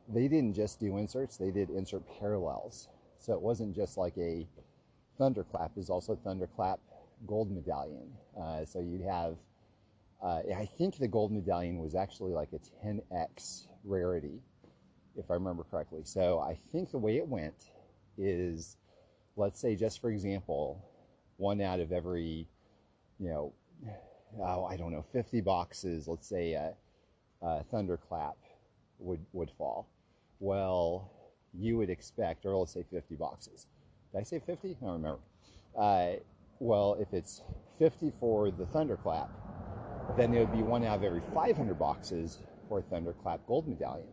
they 0.07 0.27
didn't 0.27 0.53
just 0.53 0.79
do 0.79 0.97
inserts, 0.97 1.37
they 1.37 1.51
did 1.51 1.69
insert 1.69 2.03
parallels. 2.19 2.87
So 3.19 3.33
it 3.33 3.41
wasn't 3.41 3.75
just 3.75 3.97
like 3.97 4.17
a 4.17 4.47
thunderclap, 5.17 5.71
is 5.77 5.89
also 5.89 6.15
thunderclap 6.15 6.79
gold 7.25 7.51
medallion. 7.51 8.11
Uh, 8.39 8.63
so 8.63 8.79
you'd 8.79 9.01
have, 9.01 9.37
uh, 10.23 10.41
I 10.55 10.67
think 10.77 10.97
the 10.97 11.07
gold 11.07 11.31
medallion 11.31 11.79
was 11.79 11.95
actually 11.95 12.33
like 12.33 12.49
a 12.53 12.59
10x 12.85 13.67
rarity, 13.83 14.39
if 15.17 15.29
I 15.31 15.33
remember 15.33 15.63
correctly. 15.63 16.01
So 16.03 16.39
I 16.39 16.57
think 16.71 16.91
the 16.91 16.99
way 16.99 17.17
it 17.17 17.27
went 17.27 17.71
is 18.17 18.77
let's 19.35 19.59
say 19.59 19.75
just 19.75 20.01
for 20.01 20.09
example, 20.09 20.83
one 21.37 21.61
out 21.61 21.79
of 21.79 21.91
every, 21.91 22.47
you 23.19 23.29
know, 23.29 23.53
oh, 24.39 24.65
I 24.65 24.77
don't 24.77 24.91
know, 24.91 25.01
50 25.01 25.41
boxes, 25.41 26.07
let's 26.07 26.27
say 26.27 26.53
a, 26.53 26.73
a 27.41 27.63
thunderclap 27.63 28.37
would, 28.99 29.25
would 29.33 29.51
fall. 29.51 29.87
Well, 30.39 31.11
you 31.53 31.77
would 31.77 31.89
expect, 31.89 32.45
or 32.45 32.55
let's 32.55 32.73
say 32.73 32.83
50 32.83 33.15
boxes. 33.15 33.67
Did 34.11 34.19
I 34.19 34.23
say 34.23 34.39
50? 34.39 34.69
I 34.69 34.85
don't 34.85 34.93
remember. 34.93 35.19
Uh, 35.77 36.13
well, 36.59 36.97
if 36.99 37.13
it's 37.13 37.41
50 37.79 38.11
for 38.19 38.51
the 38.51 38.65
thunderclap, 38.65 39.29
then 40.17 40.33
it 40.33 40.39
would 40.39 40.53
be 40.53 40.63
one 40.63 40.83
out 40.83 40.97
of 40.97 41.03
every 41.03 41.21
500 41.33 41.77
boxes 41.77 42.39
for 42.67 42.79
a 42.79 42.81
thunderclap 42.81 43.41
gold 43.47 43.67
medallion. 43.67 44.07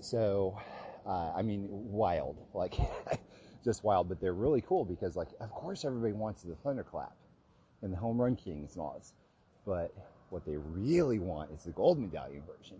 So, 0.00 0.58
uh, 1.06 1.32
I 1.34 1.42
mean, 1.42 1.66
wild, 1.70 2.36
like 2.52 2.74
just 3.64 3.82
wild, 3.82 4.08
but 4.08 4.20
they're 4.20 4.34
really 4.34 4.60
cool 4.60 4.84
because, 4.84 5.16
like, 5.16 5.28
of 5.40 5.50
course, 5.50 5.84
everybody 5.84 6.12
wants 6.12 6.42
the 6.42 6.54
thunderclap 6.54 7.14
and 7.82 7.92
the 7.92 7.96
home 7.96 8.20
run 8.20 8.36
kings 8.36 8.76
and 8.76 8.84
but 9.66 9.94
what 10.30 10.44
they 10.44 10.56
really 10.56 11.18
want 11.18 11.50
is 11.52 11.64
the 11.64 11.70
gold 11.70 11.98
medallion 11.98 12.42
version. 12.46 12.78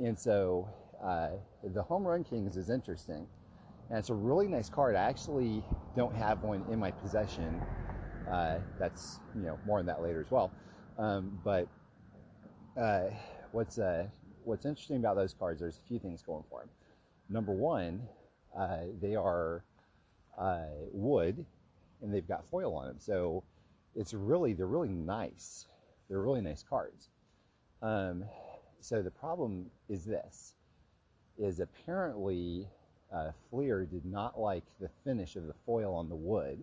And 0.00 0.18
so, 0.18 0.68
uh, 1.02 1.30
the 1.62 1.82
home 1.82 2.06
run 2.06 2.24
kings 2.24 2.56
is 2.56 2.70
interesting, 2.70 3.26
and 3.88 3.98
it's 3.98 4.10
a 4.10 4.14
really 4.14 4.48
nice 4.48 4.68
card. 4.68 4.96
I 4.96 5.02
actually 5.02 5.62
don't 5.96 6.14
have 6.14 6.42
one 6.42 6.64
in 6.70 6.78
my 6.78 6.90
possession. 6.90 7.60
Uh, 8.30 8.58
that's 8.78 9.20
you 9.34 9.42
know 9.42 9.58
more 9.66 9.78
on 9.78 9.86
that 9.86 10.02
later 10.02 10.20
as 10.20 10.30
well. 10.30 10.50
Um, 10.98 11.38
but 11.44 11.68
uh, 12.80 13.10
what's 13.52 13.78
uh, 13.78 14.06
what's 14.44 14.64
interesting 14.64 14.96
about 14.96 15.16
those 15.16 15.34
cards? 15.34 15.60
There's 15.60 15.78
a 15.78 15.88
few 15.88 15.98
things 15.98 16.22
going 16.22 16.44
for 16.50 16.60
them. 16.60 16.70
Number 17.28 17.52
one, 17.52 18.02
uh, 18.56 18.78
they 19.00 19.14
are 19.14 19.64
uh, 20.38 20.66
wood, 20.92 21.44
and 22.02 22.12
they've 22.12 22.26
got 22.26 22.44
foil 22.46 22.74
on 22.76 22.88
them, 22.88 22.98
so 22.98 23.44
it's 23.94 24.14
really 24.14 24.52
they're 24.52 24.66
really 24.66 24.88
nice. 24.88 25.66
They're 26.08 26.22
really 26.22 26.40
nice 26.40 26.62
cards. 26.62 27.08
Um, 27.82 28.24
so 28.80 29.02
the 29.02 29.10
problem 29.10 29.70
is 29.88 30.04
this: 30.04 30.54
is 31.38 31.60
apparently 31.60 32.68
uh, 33.12 33.30
Fleer 33.50 33.84
did 33.84 34.04
not 34.04 34.38
like 34.38 34.64
the 34.80 34.90
finish 35.04 35.36
of 35.36 35.46
the 35.46 35.54
foil 35.54 35.94
on 35.94 36.08
the 36.08 36.14
wood, 36.14 36.62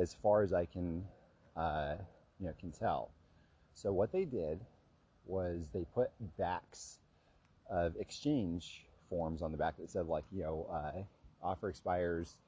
as 0.00 0.14
far 0.14 0.42
as 0.42 0.52
I 0.52 0.66
can 0.66 1.04
uh, 1.56 1.96
you 2.38 2.46
know 2.46 2.54
can 2.58 2.72
tell. 2.72 3.10
So 3.74 3.92
what 3.92 4.12
they 4.12 4.24
did 4.24 4.60
was 5.26 5.70
they 5.72 5.86
put 5.94 6.10
backs 6.36 6.98
of 7.70 7.94
exchange 7.96 8.84
forms 9.08 9.42
on 9.42 9.52
the 9.52 9.58
back 9.58 9.76
that 9.78 9.88
said 9.90 10.06
like, 10.06 10.24
you 10.32 10.42
know, 10.42 10.66
uh, 10.70 11.02
offer 11.42 11.68
expires 11.68 12.40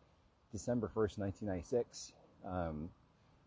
December 0.51 0.89
1st, 0.89 1.19
1996. 1.19 2.13
Um, 2.45 2.89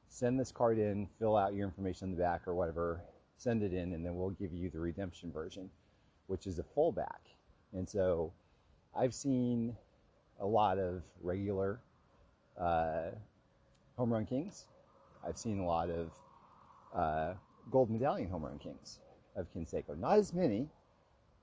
send 0.10 0.40
this 0.40 0.52
card 0.52 0.78
in, 0.78 1.08
fill 1.20 1.36
out 1.36 1.54
your 1.54 1.66
information 1.66 2.06
on 2.06 2.12
the 2.12 2.22
back 2.22 2.48
or 2.48 2.56
whatever, 2.56 3.02
send 3.38 3.64
it 3.64 3.74
in, 3.74 3.94
and 3.94 4.06
then 4.06 4.16
we'll 4.16 4.30
give 4.30 4.54
you 4.54 4.70
the 4.70 4.80
redemption 4.80 5.32
version, 5.32 5.70
which 6.28 6.48
is 6.48 6.60
a 6.60 6.64
full 6.64 6.92
back. 6.92 7.22
And 7.74 7.88
so 7.88 8.32
I've 8.96 9.14
seen 9.14 9.76
a 10.40 10.46
lot 10.46 10.78
of 10.78 11.04
regular 11.22 11.80
uh, 12.60 13.12
home 13.98 14.14
run 14.14 14.26
kings. 14.26 14.66
I've 15.28 15.38
seen 15.38 15.60
a 15.60 15.66
lot 15.66 15.90
of 15.90 16.12
uh, 16.94 17.34
gold 17.72 17.90
medallion 17.90 18.30
home 18.30 18.46
run 18.46 18.58
kings 18.60 19.00
of 19.36 19.52
Canseco. 19.54 19.98
Not 19.98 20.18
as 20.18 20.34
many, 20.34 20.70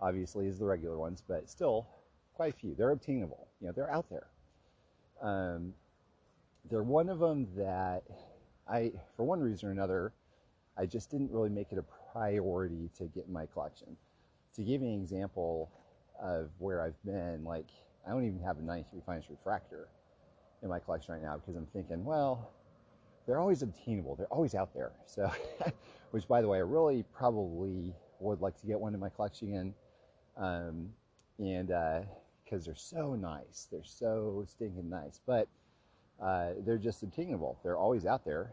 obviously, 0.01 0.49
as 0.49 0.59
the 0.59 0.65
regular 0.65 0.99
ones, 0.99 1.23
but 1.27 1.51
still 1.51 1.87
quite 2.35 2.55
a 2.55 2.57
few. 2.57 2.75
They're 2.75 2.91
obtainable. 2.91 3.49
You 3.61 3.67
know, 3.67 3.73
they're 3.73 3.91
out 3.91 4.09
there. 4.09 4.29
Um, 5.21 5.75
they're 6.71 6.83
one 6.83 7.09
of 7.09 7.19
them 7.19 7.49
that 7.57 8.03
I, 8.69 8.93
for 9.17 9.25
one 9.25 9.41
reason 9.41 9.69
or 9.69 9.73
another, 9.73 10.13
I 10.77 10.87
just 10.87 11.11
didn't 11.11 11.31
really 11.31 11.51
make 11.51 11.73
it 11.73 11.79
a 11.79 11.85
priority 12.13 12.91
to 12.99 13.05
get 13.05 13.27
in 13.27 13.33
my 13.33 13.47
collection. 13.47 13.97
To 14.57 14.63
give 14.63 14.83
you 14.83 14.89
an 14.89 15.01
example 15.01 15.71
of 16.21 16.51
where 16.59 16.83
I've 16.83 17.03
been, 17.05 17.45
like 17.45 17.69
I 18.07 18.11
don't 18.11 18.25
even 18.25 18.41
have 18.41 18.59
a 18.59 18.63
93 18.63 19.01
finest 19.05 19.31
refractor 19.31 19.89
in 20.63 20.69
my 20.69 20.79
collection 20.79 21.15
right 21.15 21.23
now 21.23 21.35
because 21.35 21.57
I'm 21.57 21.67
thinking, 21.67 22.05
well, 22.05 22.51
they're 23.27 23.39
always 23.39 23.63
obtainable. 23.63 24.17
They're 24.17 24.27
always 24.27 24.55
out 24.55 24.75
there. 24.75 24.93
So, 25.07 25.31
which 26.11 26.27
by 26.27 26.43
the 26.43 26.49
way, 26.49 26.59
I 26.59 26.63
really 26.63 27.05
probably 27.13 27.95
would 28.21 28.41
like 28.41 28.61
to 28.61 28.67
get 28.67 28.79
one 28.81 28.95
in 28.95 29.01
my 29.01 29.09
collection 29.09 29.49
again. 29.49 29.75
Um, 30.37 30.91
and 31.39 31.69
because 31.69 32.63
uh, 32.63 32.67
they're 32.67 32.75
so 32.75 33.15
nice, 33.15 33.69
they're 33.71 33.85
so 33.85 34.45
stinking 34.49 34.89
nice, 34.89 35.21
but 35.27 35.49
uh, 36.23 36.51
they're 36.65 36.79
just 36.79 37.03
obtainable. 37.03 37.59
They're 37.63 37.77
always 37.77 38.07
out 38.07 38.25
there. 38.25 38.53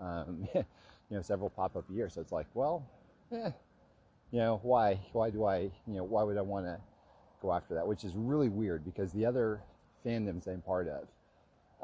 Um, 0.00 0.46
you 0.54 0.64
know, 1.10 1.22
several 1.22 1.50
pop 1.50 1.74
up 1.76 1.88
a 1.90 1.92
year. 1.92 2.08
So 2.08 2.20
it's 2.20 2.32
like, 2.32 2.46
well, 2.54 2.86
eh, 3.32 3.50
you 4.30 4.38
know, 4.38 4.60
why? 4.62 5.00
Why 5.12 5.30
do 5.30 5.44
I? 5.44 5.58
You 5.58 5.94
know, 5.94 6.04
why 6.04 6.22
would 6.22 6.36
I 6.38 6.42
want 6.42 6.66
to 6.66 6.78
go 7.42 7.52
after 7.52 7.74
that? 7.74 7.86
Which 7.86 8.04
is 8.04 8.14
really 8.14 8.48
weird 8.48 8.84
because 8.84 9.12
the 9.12 9.26
other 9.26 9.60
fandoms 10.04 10.46
I'm 10.46 10.62
part 10.62 10.88
of, 10.88 11.08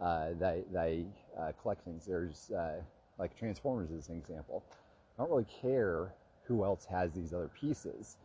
uh, 0.01 0.39
they 0.39 0.63
they 0.73 1.07
uh, 1.39 1.53
collect 1.61 1.85
things. 1.85 2.07
There's 2.07 2.51
uh, 2.51 2.81
like 3.19 3.37
Transformers 3.37 3.91
as 3.91 4.09
an 4.09 4.17
example. 4.17 4.63
I 5.19 5.23
don't 5.23 5.31
really 5.31 5.47
care 5.63 6.13
who 6.45 6.65
else 6.65 6.87
has 6.91 7.13
these 7.15 7.33
other 7.33 7.51
pieces. 7.61 8.19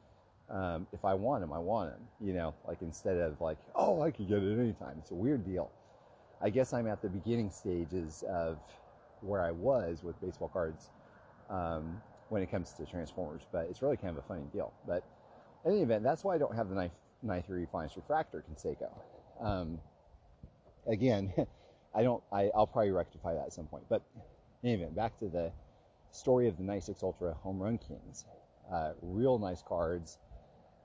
Um, 0.50 0.88
if 0.92 1.06
I 1.06 1.14
want 1.14 1.42
them, 1.42 1.54
I 1.54 1.60
want 1.60 1.92
them. 1.92 2.02
You 2.20 2.34
know, 2.34 2.54
like 2.68 2.82
instead 2.82 3.18
of 3.18 3.40
like, 3.40 3.58
oh, 3.76 4.02
I 4.02 4.12
could 4.12 4.28
get 4.28 4.44
it 4.44 4.60
anytime. 4.60 4.98
It's 5.00 5.12
a 5.12 5.16
weird 5.16 5.46
deal. 5.46 5.72
I 6.42 6.50
guess 6.50 6.74
I'm 6.74 6.88
at 6.88 7.02
the 7.02 7.10
beginning 7.10 7.50
stages 7.52 8.24
of 8.30 8.60
where 9.22 9.44
I 9.44 9.52
was 9.52 10.04
with 10.04 10.20
baseball 10.22 10.50
cards 10.50 10.90
um, 11.50 12.02
when 12.30 12.42
it 12.42 12.50
comes 12.50 12.72
to 12.74 12.86
Transformers, 12.86 13.46
but 13.52 13.68
it's 13.70 13.82
really 13.82 13.98
kind 13.98 14.18
of 14.18 14.24
a 14.24 14.28
funny 14.28 14.46
deal. 14.54 14.74
But 14.88 15.04
in 15.66 15.72
any 15.72 15.82
event, 15.82 16.04
that's 16.04 16.24
why 16.24 16.36
I 16.36 16.38
don't 16.38 16.56
have 16.56 16.70
the 16.70 16.76
knife, 16.76 16.94
93 17.24 17.66
Finest 17.72 17.98
Refractor 17.98 18.44
Canseco. 18.50 18.90
Um, 19.42 19.80
again, 20.88 21.34
I 21.96 22.04
don't. 22.04 22.24
I, 22.32 22.50
will 22.56 22.68
probably 22.68 22.92
rectify 22.92 23.34
that 23.34 23.48
at 23.48 23.54
some 23.54 23.66
point. 23.66 23.84
But 23.90 24.04
in 24.64 24.70
any 24.70 24.82
event, 24.82 24.96
back 24.96 25.18
to 25.20 25.28
the 25.28 25.52
story 26.12 26.48
of 26.48 26.58
the 26.58 26.64
96 26.64 27.04
Ultra 27.04 27.34
Home 27.34 27.60
Run 27.60 27.78
Kings. 27.78 28.26
Uh, 28.72 28.92
real 29.02 29.40
nice 29.40 29.64
cards. 29.68 30.20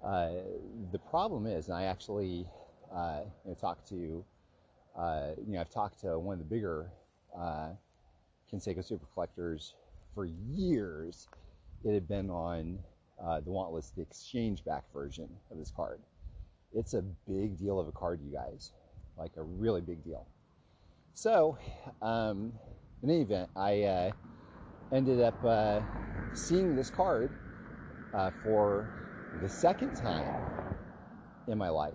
Uh, 0.04 0.30
the 0.92 0.99
problem 0.99 1.46
is, 1.46 1.68
and 1.68 1.76
I 1.76 1.84
actually 1.84 2.46
uh, 2.94 3.20
you 3.44 3.50
know, 3.50 3.54
talked 3.54 3.88
to, 3.90 4.25
uh, 4.96 5.30
you 5.44 5.54
know, 5.54 5.60
I've 5.60 5.70
talked 5.70 6.00
to 6.00 6.18
one 6.18 6.34
of 6.34 6.38
the 6.38 6.44
bigger 6.44 6.90
uh, 7.38 7.70
Super 8.50 9.06
Collectors 9.12 9.74
for 10.14 10.26
years. 10.26 11.26
It 11.84 11.92
had 11.92 12.08
been 12.08 12.30
on 12.30 12.78
uh, 13.22 13.40
the 13.40 13.50
want 13.50 13.72
list, 13.72 13.96
the 13.96 14.02
exchange 14.02 14.64
back 14.64 14.84
version 14.92 15.28
of 15.50 15.58
this 15.58 15.72
card. 15.74 16.00
It's 16.72 16.94
a 16.94 17.02
big 17.02 17.58
deal 17.58 17.78
of 17.78 17.88
a 17.88 17.92
card, 17.92 18.20
you 18.24 18.32
guys, 18.32 18.72
like 19.18 19.32
a 19.36 19.42
really 19.42 19.80
big 19.80 20.04
deal. 20.04 20.26
So, 21.14 21.58
um, 22.02 22.52
in 23.02 23.10
any 23.10 23.22
event, 23.22 23.50
I 23.56 23.82
uh, 23.82 24.10
ended 24.92 25.20
up 25.20 25.44
uh, 25.44 25.80
seeing 26.32 26.74
this 26.74 26.90
card 26.90 27.30
uh, 28.12 28.30
for 28.42 29.38
the 29.40 29.48
second 29.48 29.94
time 29.96 30.76
in 31.48 31.58
my 31.58 31.68
life. 31.68 31.94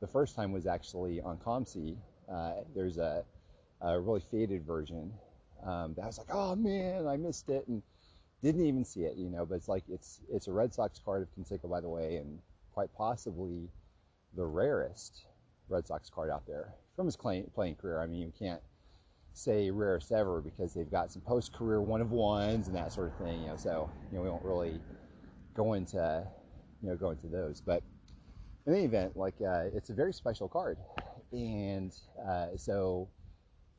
The 0.00 0.06
first 0.06 0.36
time 0.36 0.52
was 0.52 0.66
actually 0.66 1.20
on 1.20 1.38
COMC. 1.38 1.96
Uh, 2.30 2.52
there's 2.74 2.98
a, 2.98 3.24
a, 3.80 3.98
really 3.98 4.20
faded 4.20 4.64
version 4.64 5.12
um, 5.64 5.94
that 5.94 6.02
I 6.02 6.06
was 6.06 6.18
like, 6.18 6.28
oh 6.32 6.54
man, 6.54 7.06
I 7.06 7.16
missed 7.16 7.48
it, 7.48 7.66
and 7.68 7.82
didn't 8.42 8.64
even 8.66 8.84
see 8.84 9.00
it, 9.00 9.16
you 9.16 9.30
know. 9.30 9.44
But 9.46 9.56
it's 9.56 9.68
like 9.68 9.84
it's 9.88 10.20
it's 10.30 10.46
a 10.46 10.52
Red 10.52 10.72
Sox 10.72 11.00
card 11.04 11.22
of 11.22 11.28
Canseco, 11.34 11.68
by 11.68 11.80
the 11.80 11.88
way, 11.88 12.16
and 12.16 12.38
quite 12.72 12.92
possibly 12.96 13.70
the 14.36 14.44
rarest 14.44 15.24
Red 15.68 15.86
Sox 15.86 16.10
card 16.10 16.30
out 16.30 16.46
there 16.46 16.74
from 16.94 17.06
his 17.06 17.16
playing 17.16 17.76
career. 17.80 18.00
I 18.00 18.06
mean, 18.06 18.20
you 18.20 18.32
can't 18.38 18.62
say 19.32 19.70
rarest 19.70 20.12
ever 20.12 20.40
because 20.40 20.74
they've 20.74 20.90
got 20.90 21.12
some 21.12 21.22
post 21.22 21.52
career 21.52 21.80
one 21.80 22.00
of 22.00 22.10
ones 22.12 22.66
and 22.66 22.76
that 22.76 22.92
sort 22.92 23.08
of 23.08 23.14
thing. 23.16 23.42
You 23.42 23.48
know, 23.48 23.56
so 23.56 23.90
you 24.10 24.18
know 24.18 24.22
we 24.22 24.30
won't 24.30 24.44
really 24.44 24.80
go 25.54 25.74
into 25.74 26.26
you 26.82 26.88
know 26.88 26.96
go 26.96 27.10
into 27.10 27.26
those. 27.26 27.60
But 27.60 27.82
in 28.68 28.74
any 28.74 28.84
event, 28.84 29.16
like 29.16 29.34
uh, 29.40 29.64
it's 29.74 29.90
a 29.90 29.94
very 29.94 30.12
special 30.12 30.48
card, 30.48 30.78
and 31.32 31.92
uh, 32.26 32.48
so 32.56 33.08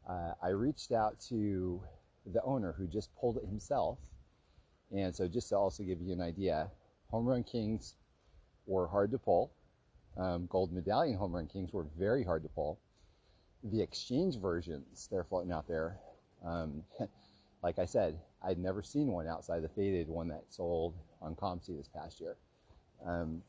uh, 0.10 0.34
I 0.44 0.50
reached 0.50 0.92
out 0.92 1.20
to 1.30 1.82
the 2.26 2.42
owner 2.44 2.74
who 2.78 2.88
just 2.88 3.16
pulled 3.16 3.38
it 3.38 3.46
himself. 3.46 4.00
And 4.92 5.16
so, 5.16 5.28
just 5.28 5.50
to 5.50 5.56
also 5.56 5.84
give 5.84 6.02
you 6.02 6.14
an 6.14 6.22
idea, 6.22 6.72
Home 7.12 7.26
Run 7.26 7.44
Kings 7.44 7.94
were 8.66 8.88
hard 8.88 9.12
to 9.12 9.20
pull. 9.20 9.52
Um, 10.18 10.48
gold 10.48 10.74
medallion 10.74 11.18
home 11.18 11.32
run 11.32 11.48
kings 11.48 11.72
were 11.72 11.86
very 11.98 12.24
hard 12.26 12.44
to 12.44 12.50
pull 12.50 12.80
the 13.64 13.82
exchange 13.82 14.38
versions 14.38 15.08
they're 15.12 15.24
floating 15.24 15.52
out 15.52 15.68
there, 15.68 15.98
um, 16.46 16.84
like 17.64 17.80
I 17.80 17.86
said, 17.86 18.20
I'd 18.42 18.58
never 18.58 18.82
seen 18.82 19.08
one 19.08 19.28
outside 19.28 19.64
the 19.64 19.70
faded 19.70 20.08
one 20.08 20.30
that 20.30 20.44
sold 20.50 20.96
on 21.22 21.36
COMC 21.36 21.78
this 21.78 21.90
past 21.90 22.22
year. 22.22 22.38
Um, 23.06 23.42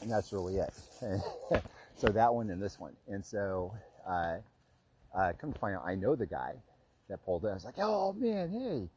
and 0.00 0.10
that's 0.10 0.32
really 0.32 0.56
it. 0.56 0.72
so 1.98 2.08
that 2.08 2.32
one 2.32 2.50
and 2.50 2.60
this 2.62 2.78
one. 2.78 2.94
And 3.08 3.24
so 3.24 3.72
uh, 4.06 4.36
uh, 5.16 5.32
come 5.40 5.52
to 5.52 5.58
find 5.58 5.76
out, 5.76 5.84
I 5.86 5.94
know 5.94 6.14
the 6.14 6.26
guy 6.26 6.54
that 7.08 7.24
pulled 7.24 7.44
it. 7.44 7.48
I 7.48 7.54
was 7.54 7.64
like, 7.64 7.78
oh 7.78 8.12
man, 8.12 8.50
hey, 8.50 8.88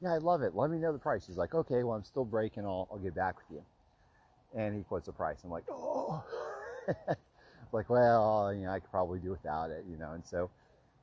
yeah, 0.00 0.14
I 0.14 0.18
love 0.18 0.42
it. 0.42 0.54
Let 0.54 0.70
me 0.70 0.78
know 0.78 0.92
the 0.92 0.98
price. 0.98 1.26
He's 1.26 1.36
like, 1.36 1.54
okay, 1.54 1.82
well, 1.82 1.96
I'm 1.96 2.04
still 2.04 2.24
breaking. 2.24 2.64
I'll, 2.64 2.88
I'll 2.90 2.98
get 2.98 3.14
back 3.14 3.36
with 3.36 3.58
you. 3.58 3.62
And 4.58 4.76
he 4.76 4.82
quotes 4.82 5.06
the 5.06 5.12
price. 5.12 5.38
I'm 5.44 5.50
like, 5.50 5.64
oh, 5.70 6.22
like, 7.72 7.90
well, 7.90 8.52
you 8.54 8.64
know, 8.64 8.70
I 8.70 8.80
could 8.80 8.90
probably 8.90 9.18
do 9.18 9.30
without 9.30 9.70
it, 9.70 9.84
you 9.90 9.96
know. 9.96 10.12
And 10.12 10.24
so 10.24 10.50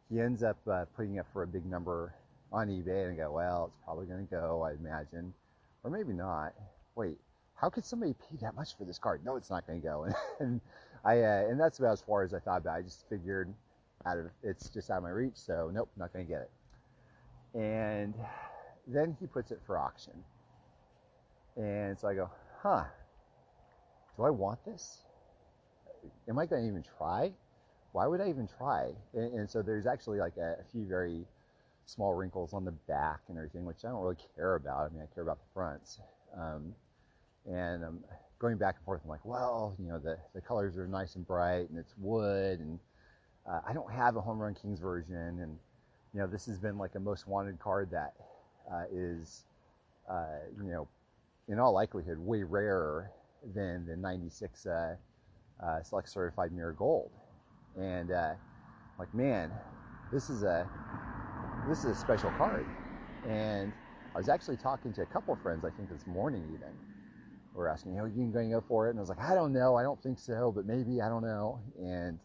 he 0.10 0.20
ends 0.20 0.44
up 0.44 0.58
uh, 0.68 0.86
putting 0.96 1.16
it 1.16 1.26
for 1.34 1.44
a 1.44 1.48
big 1.48 1.66
number 1.66 2.14
on 2.52 2.68
eBay, 2.68 3.06
and 3.06 3.14
I 3.14 3.24
go, 3.26 3.32
well, 3.32 3.66
it's 3.68 3.78
probably 3.84 4.06
going 4.06 4.26
to 4.26 4.32
go, 4.32 4.62
I 4.64 4.74
imagine, 4.74 5.34
or 5.84 5.90
maybe 5.90 6.14
not. 6.14 6.54
Wait, 6.96 7.18
how 7.64 7.70
could 7.70 7.86
somebody 7.86 8.14
pay 8.14 8.36
that 8.42 8.54
much 8.56 8.76
for 8.78 8.84
this 8.84 9.00
card? 9.00 9.22
No, 9.24 9.38
it's 9.38 9.50
not 9.50 9.66
going 9.66 9.80
to 9.80 9.88
go. 9.88 10.04
And, 10.04 10.16
and 10.42 10.62
I, 11.06 11.22
uh, 11.22 11.46
and 11.48 11.58
that's 11.58 11.80
about 11.80 11.94
as 11.94 12.02
far 12.02 12.24
as 12.24 12.34
I 12.34 12.40
thought 12.40 12.58
about. 12.58 12.76
It. 12.76 12.80
I 12.80 12.82
just 12.82 13.08
figured 13.08 13.54
out 14.06 14.18
of 14.18 14.26
it's 14.44 14.68
just 14.68 14.92
out 14.92 14.98
of 14.98 15.04
my 15.04 15.12
reach, 15.12 15.36
so 15.36 15.72
nope, 15.74 15.90
not 15.96 16.12
going 16.12 16.26
to 16.26 16.30
get 16.30 16.42
it. 16.42 17.58
And 17.58 18.14
then 18.86 19.16
he 19.18 19.28
puts 19.28 19.52
it 19.52 19.62
for 19.66 19.78
auction, 19.78 20.12
and 21.56 21.98
so 21.98 22.10
I 22.10 22.16
go, 22.16 22.30
huh? 22.62 22.84
Do 24.18 24.24
I 24.24 24.30
want 24.30 24.66
this? 24.66 24.98
Am 26.28 26.38
I 26.38 26.46
going 26.46 26.64
to 26.64 26.68
even 26.68 26.84
try? 26.98 27.32
Why 27.94 28.08
would 28.08 28.20
I 28.20 28.28
even 28.28 28.50
try? 28.58 28.90
And, 29.14 29.34
and 29.36 29.50
so 29.50 29.62
there's 29.62 29.88
actually 29.88 30.20
like 30.20 30.36
a, 30.36 30.58
a 30.60 30.64
few 30.70 30.86
very 30.86 31.26
small 31.86 32.14
wrinkles 32.14 32.54
on 32.54 32.66
the 32.66 32.72
back 32.72 33.22
and 33.30 33.38
everything, 33.38 33.64
which 33.64 33.86
I 33.86 33.88
don't 33.88 34.02
really 34.02 34.18
care 34.36 34.56
about. 34.56 34.92
I 34.92 34.94
mean, 34.94 35.02
I 35.02 35.14
care 35.14 35.24
about 35.24 35.38
the 35.40 35.54
fronts. 35.54 36.00
Um, 36.38 36.74
and 37.46 37.84
I'm 37.84 38.04
going 38.40 38.58
back 38.58 38.76
and 38.78 38.86
forth. 38.86 39.02
I'm 39.04 39.10
like, 39.10 39.26
well, 39.26 39.76
you 39.80 39.88
know, 39.88 40.00
the, 40.00 40.18
the 40.34 40.42
colors 40.42 40.78
are 40.78 40.88
nice 40.88 41.16
and 41.16 41.26
bright 41.26 41.70
and 41.70 41.78
it's 41.78 41.96
wood. 41.98 42.60
And 42.60 42.80
uh, 43.50 43.62
I 43.68 43.74
don't 43.74 43.92
have 43.92 44.16
a 44.16 44.22
Home 44.22 44.40
Run 44.40 44.54
Kings 44.54 44.80
version. 44.80 45.40
And, 45.42 45.58
you 46.14 46.20
know, 46.20 46.28
this 46.28 46.46
has 46.46 46.58
been 46.58 46.78
like 46.78 46.96
a 46.96 47.00
most 47.00 47.28
wanted 47.28 47.60
card 47.60 47.90
that 47.92 48.14
uh, 48.72 48.84
is, 48.92 49.46
uh, 50.10 50.40
you 50.62 50.72
know, 50.72 50.88
in 51.48 51.60
all 51.60 51.74
likelihood, 51.74 52.18
way 52.18 52.44
rarer 52.44 53.12
than 53.54 53.86
the 53.86 53.96
96 53.96 54.66
uh, 54.66 54.96
uh, 55.62 55.84
Select 55.84 56.10
Certified 56.10 56.52
Mirror 56.52 56.74
Gold. 56.74 57.12
And, 57.78 58.12
uh, 58.12 58.34
like, 59.00 59.14
man, 59.14 59.52
this 60.12 60.30
is 60.30 60.44
a 60.44 60.70
this 61.68 61.80
is 61.80 61.86
a 61.86 61.96
special 61.96 62.30
card. 62.32 62.66
And 63.28 63.72
I 64.14 64.18
was 64.18 64.30
actually 64.30 64.58
talking 64.58 64.94
to 64.94 65.02
a 65.02 65.06
couple 65.06 65.34
of 65.34 65.42
friends, 65.42 65.66
I 65.66 65.70
think 65.72 65.90
this 65.90 66.06
morning 66.06 66.44
even, 66.54 66.70
were 67.54 67.70
asking, 67.70 67.96
you 67.96 68.06
you 68.06 68.32
going 68.32 68.50
to 68.50 68.56
go 68.56 68.62
for 68.62 68.88
it? 68.88 68.92
And 68.92 69.00
I 69.00 69.02
was 69.02 69.10
like, 69.10 69.22
I 69.22 69.36
don't 69.36 69.54
know. 69.54 69.76
I 69.76 69.84
don't 69.84 70.00
think 70.00 70.20
so, 70.20 70.52
but 70.54 70.66
maybe, 70.66 71.02
I 71.02 71.10
don't 71.10 71.24
know. 71.24 71.62
And 71.78 72.20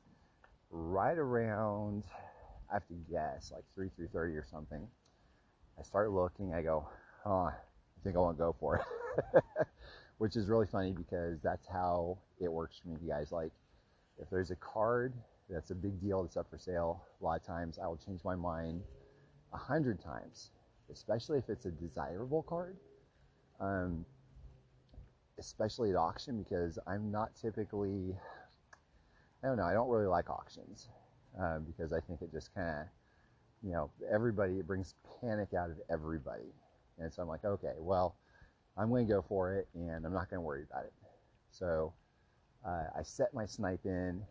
right 0.70 1.16
around, 1.16 2.04
I 2.70 2.74
have 2.74 2.86
to 2.88 2.94
guess, 3.10 3.52
like 3.52 3.64
3, 3.74 3.90
3.30 3.98 4.14
or 4.14 4.46
something, 4.50 4.86
I 5.78 5.82
start 5.82 6.10
looking. 6.10 6.54
I 6.54 6.62
go, 6.62 6.88
oh, 7.24 7.46
I 7.46 7.54
think 8.02 8.16
I 8.16 8.18
want 8.20 8.36
to 8.36 8.42
go 8.42 8.54
for 8.58 8.76
it. 8.76 9.42
Which 10.18 10.34
is 10.36 10.48
really 10.48 10.66
funny 10.66 10.92
because 10.92 11.42
that's 11.42 11.66
how 11.66 12.18
it 12.40 12.50
works 12.50 12.80
for 12.82 12.88
me, 12.88 12.96
guys. 13.08 13.30
Like, 13.30 13.52
if 14.18 14.28
there's 14.30 14.50
a 14.50 14.56
card 14.56 15.14
that's 15.48 15.70
a 15.70 15.74
big 15.74 16.00
deal 16.00 16.22
that's 16.22 16.36
up 16.36 16.50
for 16.50 16.58
sale, 16.58 17.02
a 17.20 17.24
lot 17.24 17.40
of 17.40 17.46
times 17.46 17.78
I 17.82 17.86
will 17.86 17.96
change 17.96 18.24
my 18.24 18.34
mind 18.34 18.82
a 19.52 19.56
hundred 19.56 20.02
times, 20.02 20.50
especially 20.92 21.38
if 21.38 21.48
it's 21.48 21.66
a 21.66 21.70
desirable 21.70 22.42
card. 22.42 22.76
Um, 23.60 24.04
especially 25.38 25.90
at 25.90 25.96
auction 25.96 26.42
because 26.42 26.78
I'm 26.86 27.10
not 27.10 27.34
typically, 27.40 28.16
I 29.42 29.46
don't 29.46 29.56
know, 29.56 29.64
I 29.64 29.72
don't 29.72 29.88
really 29.88 30.06
like 30.06 30.30
auctions 30.30 30.88
um, 31.38 31.64
because 31.66 31.92
I 31.92 32.00
think 32.00 32.22
it 32.22 32.32
just 32.32 32.54
kind 32.54 32.68
of, 32.68 32.86
you 33.62 33.72
know, 33.72 33.90
everybody, 34.12 34.58
it 34.58 34.66
brings 34.66 34.94
panic 35.20 35.54
out 35.54 35.70
of 35.70 35.76
everybody. 35.90 36.54
And 36.98 37.12
so 37.12 37.22
I'm 37.22 37.28
like, 37.28 37.44
okay, 37.44 37.74
well, 37.78 38.16
I'm 38.76 38.88
going 38.88 39.06
to 39.06 39.12
go 39.12 39.22
for 39.22 39.54
it 39.56 39.68
and 39.74 40.04
I'm 40.04 40.12
not 40.12 40.30
going 40.30 40.38
to 40.38 40.46
worry 40.46 40.64
about 40.68 40.84
it. 40.84 40.92
So 41.50 41.92
uh, 42.66 42.84
I 42.96 43.02
set 43.02 43.34
my 43.34 43.46
snipe 43.46 43.84
in 43.84 44.22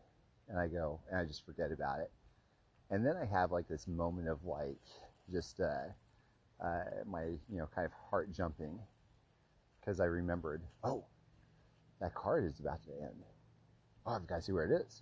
and 0.49 0.59
I 0.59 0.67
go 0.67 0.99
and 1.09 1.19
I 1.19 1.25
just 1.25 1.45
forget 1.45 1.71
about 1.71 1.99
it. 1.99 2.11
And 2.89 3.05
then 3.05 3.15
I 3.17 3.25
have 3.25 3.51
like 3.51 3.67
this 3.67 3.87
moment 3.87 4.29
of 4.29 4.45
like, 4.45 4.77
just 5.31 5.59
uh, 5.59 5.89
uh, 6.63 6.83
my 7.05 7.23
you 7.49 7.57
know 7.57 7.67
kind 7.73 7.85
of 7.85 7.91
heart 8.09 8.31
jumping 8.31 8.79
because 9.87 10.01
I 10.01 10.05
remembered, 10.05 10.61
oh, 10.83 11.05
that 12.01 12.13
card 12.13 12.43
is 12.43 12.59
about 12.59 12.83
to 12.83 12.91
end. 13.01 13.23
Oh, 14.05 14.15
I've 14.15 14.27
got 14.27 14.37
to 14.37 14.41
see 14.41 14.51
where 14.51 14.65
it 14.65 14.85
is. 14.85 15.01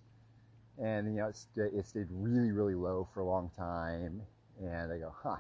And 0.78 1.08
you 1.08 1.22
know, 1.22 1.28
it, 1.30 1.36
st- 1.36 1.74
it 1.74 1.88
stayed 1.88 2.06
really, 2.12 2.52
really 2.52 2.76
low 2.76 3.08
for 3.12 3.22
a 3.22 3.26
long 3.26 3.50
time. 3.58 4.22
And 4.62 4.94
I 4.94 5.00
go, 5.00 5.12
huh, 5.24 5.38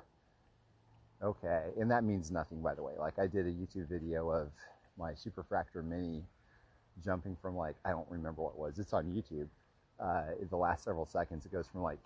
okay. 1.21 1.65
And 1.79 1.91
that 1.91 2.03
means 2.03 2.31
nothing, 2.31 2.63
by 2.63 2.73
the 2.73 2.81
way. 2.81 2.93
Like 2.97 3.19
I 3.19 3.27
did 3.27 3.45
a 3.45 3.51
YouTube 3.51 3.87
video 3.87 4.31
of 4.31 4.49
my 4.97 5.11
Superfractor 5.11 5.85
Mini 5.85 6.23
jumping 7.03 7.37
from 7.39 7.55
like 7.55 7.75
I 7.85 7.91
don't 7.91 8.09
remember 8.09 8.41
what 8.41 8.53
it 8.53 8.59
was. 8.59 8.79
It's 8.79 8.93
on 8.93 9.05
YouTube. 9.05 9.47
Uh, 9.99 10.23
the 10.49 10.57
last 10.57 10.85
several 10.85 11.05
seconds, 11.05 11.45
it 11.45 11.51
goes 11.51 11.67
from 11.67 11.83
like 11.83 11.99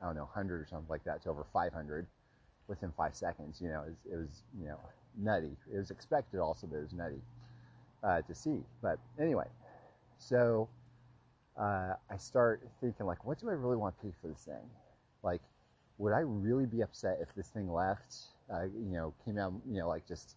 I 0.00 0.06
don't 0.06 0.14
know 0.14 0.22
100 0.22 0.60
or 0.60 0.66
something 0.70 0.88
like 0.88 1.02
that 1.02 1.20
to 1.24 1.30
over 1.30 1.44
500 1.52 2.06
within 2.68 2.92
five 2.92 3.14
seconds. 3.14 3.60
You 3.60 3.68
know, 3.68 3.82
it 3.82 3.90
was, 3.90 4.12
it 4.12 4.16
was 4.16 4.42
you 4.60 4.68
know 4.68 4.78
nutty. 5.18 5.56
It 5.72 5.78
was 5.78 5.90
expected 5.90 6.40
also, 6.40 6.66
but 6.66 6.76
it 6.76 6.82
was 6.82 6.92
nutty 6.92 7.20
uh, 8.02 8.22
to 8.22 8.34
see. 8.34 8.58
But 8.82 8.98
anyway, 9.20 9.46
so 10.18 10.68
uh, 11.58 11.94
I 12.10 12.16
start 12.18 12.62
thinking 12.80 13.06
like, 13.06 13.24
what 13.24 13.40
do 13.40 13.48
I 13.48 13.52
really 13.52 13.76
want 13.76 13.96
to 13.98 14.06
pay 14.06 14.12
for 14.20 14.28
this 14.28 14.44
thing? 14.44 14.70
Like, 15.22 15.42
would 15.98 16.12
I 16.12 16.20
really 16.20 16.66
be 16.66 16.82
upset 16.82 17.18
if 17.20 17.34
this 17.34 17.48
thing 17.48 17.72
left? 17.72 18.14
Uh, 18.52 18.64
you 18.64 18.92
know, 18.92 19.14
came 19.24 19.38
out, 19.38 19.52
you 19.68 19.80
know, 19.80 19.88
like 19.88 20.06
just, 20.06 20.36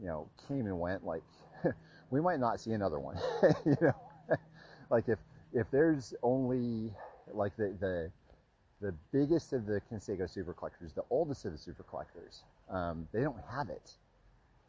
you 0.00 0.06
know, 0.06 0.28
came 0.48 0.66
and 0.66 0.80
went. 0.80 1.04
Like, 1.04 1.22
we 2.10 2.20
might 2.20 2.40
not 2.40 2.60
see 2.60 2.72
another 2.72 2.98
one. 2.98 3.18
you 3.66 3.76
know, 3.80 3.94
like 4.90 5.08
if 5.08 5.18
if 5.52 5.70
there's 5.70 6.14
only 6.22 6.92
like 7.32 7.56
the 7.56 7.74
the 7.78 8.10
the 8.80 8.94
biggest 9.12 9.52
of 9.52 9.66
the 9.66 9.80
Canseco 9.90 10.28
super 10.28 10.52
collectors, 10.54 10.92
the 10.92 11.04
oldest 11.10 11.44
of 11.44 11.52
the 11.52 11.58
super 11.58 11.82
collectors, 11.82 12.44
um, 12.70 13.06
they 13.12 13.20
don't 13.20 13.36
have 13.50 13.68
it. 13.68 13.92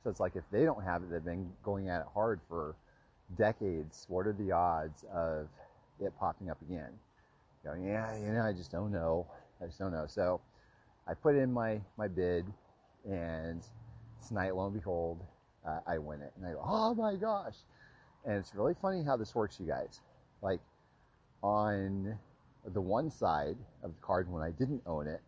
So 0.04 0.10
it's 0.10 0.20
like 0.20 0.36
if 0.36 0.44
they 0.52 0.64
don't 0.64 0.84
have 0.84 1.04
it, 1.04 1.12
they've 1.12 1.24
been 1.24 1.50
going 1.64 1.90
at 1.90 2.02
it 2.02 2.08
hard 2.14 2.40
for 2.48 2.76
decades. 3.38 4.06
What 4.10 4.28
are 4.28 4.34
the 4.34 4.52
odds 4.52 5.06
of 5.14 5.48
it 6.00 6.12
popping 6.20 6.50
up 6.50 6.62
again? 6.62 6.92
Going, 7.64 7.86
yeah, 7.86 8.18
you 8.18 8.34
know, 8.34 8.42
I 8.42 8.54
just 8.54 8.72
don't 8.72 8.92
know. 8.92 9.28
I 9.62 9.68
just 9.68 9.78
don't 9.78 9.92
know. 9.92 10.06
So 10.08 10.42
I 11.08 11.14
put 11.14 11.36
in 11.36 11.52
my 11.52 11.80
my 11.98 12.08
bid, 12.08 12.46
and 13.06 13.62
tonight, 14.28 14.56
lo 14.56 14.66
and 14.66 14.74
behold, 14.74 15.20
uh, 15.68 15.80
I 15.88 16.00
win 16.00 16.22
it. 16.22 16.34
And 16.38 16.46
I 16.46 16.54
go, 16.54 16.64
oh 16.66 16.96
my 16.96 17.16
gosh! 17.16 17.56
And 18.26 18.38
it's 18.38 18.56
really 18.56 18.74
funny 18.74 19.04
how 19.04 19.16
this 19.16 19.36
works, 19.36 19.60
you 19.60 19.68
guys. 19.68 20.02
Like 20.42 20.60
on 21.44 22.18
the 22.66 22.82
one 22.82 23.10
side 23.10 23.58
of 23.84 23.94
the 23.96 24.02
card 24.02 24.32
when 24.32 24.44
I 24.44 24.52
didn't 24.52 24.82
own 24.86 25.08
it, 25.08 25.22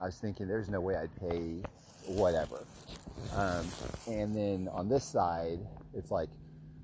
I 0.00 0.06
was 0.06 0.16
thinking 0.16 0.46
there's 0.46 0.68
no 0.68 0.80
way 0.80 0.96
I'd 0.96 1.14
pay 1.16 1.62
whatever. 2.06 2.66
Um, 3.34 3.66
and 4.06 4.36
then 4.36 4.68
on 4.72 4.88
this 4.88 5.04
side, 5.04 5.60
it's 5.94 6.10
like, 6.10 6.28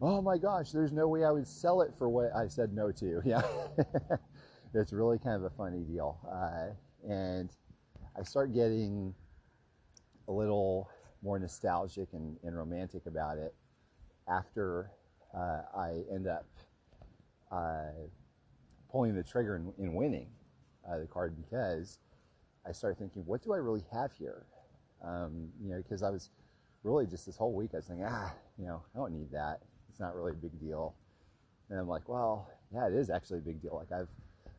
oh 0.01 0.23
my 0.23 0.38
gosh, 0.38 0.71
there's 0.71 0.92
no 0.92 1.09
way 1.09 1.25
I 1.25 1.31
would 1.31 1.47
sell 1.47 1.83
it 1.83 1.92
for 1.97 2.09
what 2.09 2.35
I 2.35 2.49
said 2.49 2.73
no 2.73 2.90
to. 2.92 3.21
Yeah. 3.25 3.42
it's 4.75 4.92
really 4.92 5.18
kind 5.18 5.37
of 5.37 5.45
a 5.45 5.51
funny 5.51 5.83
deal. 5.83 6.18
Uh, 6.31 7.11
and 7.11 7.51
I 8.18 8.23
start 8.23 8.55
getting 8.55 9.14
a 10.29 10.33
little 10.33 10.88
more 11.23 11.38
nostalgic 11.38 12.09
and, 12.12 12.37
and 12.42 12.57
romantic 12.57 13.07
about 13.07 13.38
it 13.38 13.55
after 14.29 14.90
uh, 15.37 15.62
I 15.77 16.03
end 16.12 16.27
up 16.27 16.47
uh, 17.51 18.09
pulling 18.92 19.14
the 19.14 19.22
trigger 19.22 19.57
and, 19.57 19.94
winning 19.94 20.28
uh, 20.88 20.98
the 20.98 21.07
card 21.07 21.35
because 21.35 21.98
I 22.68 22.72
started 22.72 22.98
thinking, 22.98 23.24
what 23.24 23.42
do 23.42 23.55
I 23.55 23.57
really 23.57 23.83
have 23.90 24.12
here? 24.12 24.44
Um, 25.02 25.48
you 25.61 25.70
know, 25.70 25.78
because 25.78 26.02
I 26.02 26.11
was 26.11 26.31
really 26.85 27.07
just 27.07 27.26
this 27.26 27.37
whole 27.37 27.55
week 27.55 27.70
I 27.72 27.78
was 27.78 27.87
thinking, 27.87 28.07
ah, 28.09 28.33
you 28.59 28.66
know, 28.66 28.83
I 28.94 28.98
don't 28.98 29.12
need 29.12 29.33
that. 29.33 29.61
It's 29.88 29.98
not 29.98 30.14
really 30.14 30.33
a 30.33 30.35
big 30.35 30.61
deal. 30.61 30.94
And 31.70 31.81
I'm 31.81 31.88
like, 31.88 32.09
well, 32.09 32.50
yeah, 32.72 32.87
it 32.87 32.92
is 32.92 33.09
actually 33.09 33.38
a 33.38 33.42
big 33.42 33.62
deal. 33.62 33.74
Like 33.76 33.98
I've, 33.98 34.11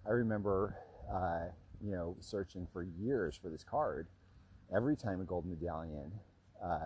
I 0.05 0.11
remember, 0.11 0.75
uh, 1.13 1.45
you 1.81 1.91
know, 1.91 2.15
searching 2.19 2.67
for 2.73 2.83
years 2.83 3.37
for 3.41 3.49
this 3.49 3.63
card. 3.63 4.07
Every 4.75 4.95
time 4.95 5.21
a 5.21 5.23
gold 5.23 5.45
medallion, 5.45 6.11
uh, 6.63 6.79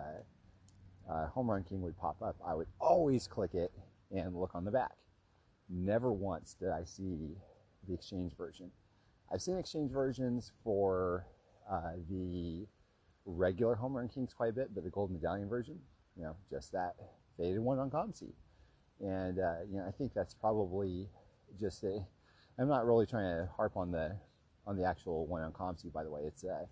uh, 1.10 1.26
home 1.28 1.50
run 1.50 1.64
king 1.64 1.80
would 1.80 1.96
pop 1.96 2.20
up, 2.20 2.36
I 2.44 2.54
would 2.54 2.66
always 2.78 3.26
click 3.26 3.54
it 3.54 3.72
and 4.10 4.36
look 4.36 4.54
on 4.54 4.64
the 4.64 4.70
back. 4.70 4.92
Never 5.68 6.12
once 6.12 6.54
did 6.58 6.70
I 6.70 6.84
see 6.84 7.36
the 7.86 7.94
exchange 7.94 8.32
version. 8.36 8.70
I've 9.32 9.42
seen 9.42 9.58
exchange 9.58 9.92
versions 9.92 10.52
for 10.64 11.26
uh, 11.70 11.92
the 12.08 12.66
regular 13.26 13.74
Home 13.74 13.94
Run 13.96 14.08
Kings 14.08 14.32
quite 14.32 14.50
a 14.50 14.52
bit, 14.52 14.74
but 14.74 14.84
the 14.84 14.90
gold 14.90 15.10
medallion 15.10 15.48
version, 15.48 15.78
you 16.16 16.22
know, 16.22 16.34
just 16.50 16.72
that 16.72 16.94
faded 17.36 17.60
one 17.60 17.78
on 17.78 17.90
COMC. 17.90 18.32
And, 19.00 19.38
uh, 19.38 19.56
you 19.70 19.78
know, 19.78 19.86
I 19.86 19.90
think 19.90 20.14
that's 20.14 20.34
probably 20.34 21.08
just 21.60 21.84
a, 21.84 22.04
I'm 22.58 22.68
not 22.68 22.86
really 22.86 23.06
trying 23.06 23.36
to 23.36 23.48
harp 23.56 23.76
on 23.76 23.92
the 23.92 24.16
on 24.66 24.76
the 24.76 24.84
actual 24.84 25.26
one 25.26 25.42
on 25.42 25.52
COMC, 25.52 25.92
by 25.92 26.04
the 26.04 26.10
way. 26.10 26.22
It's 26.26 26.44
uh, 26.44 26.66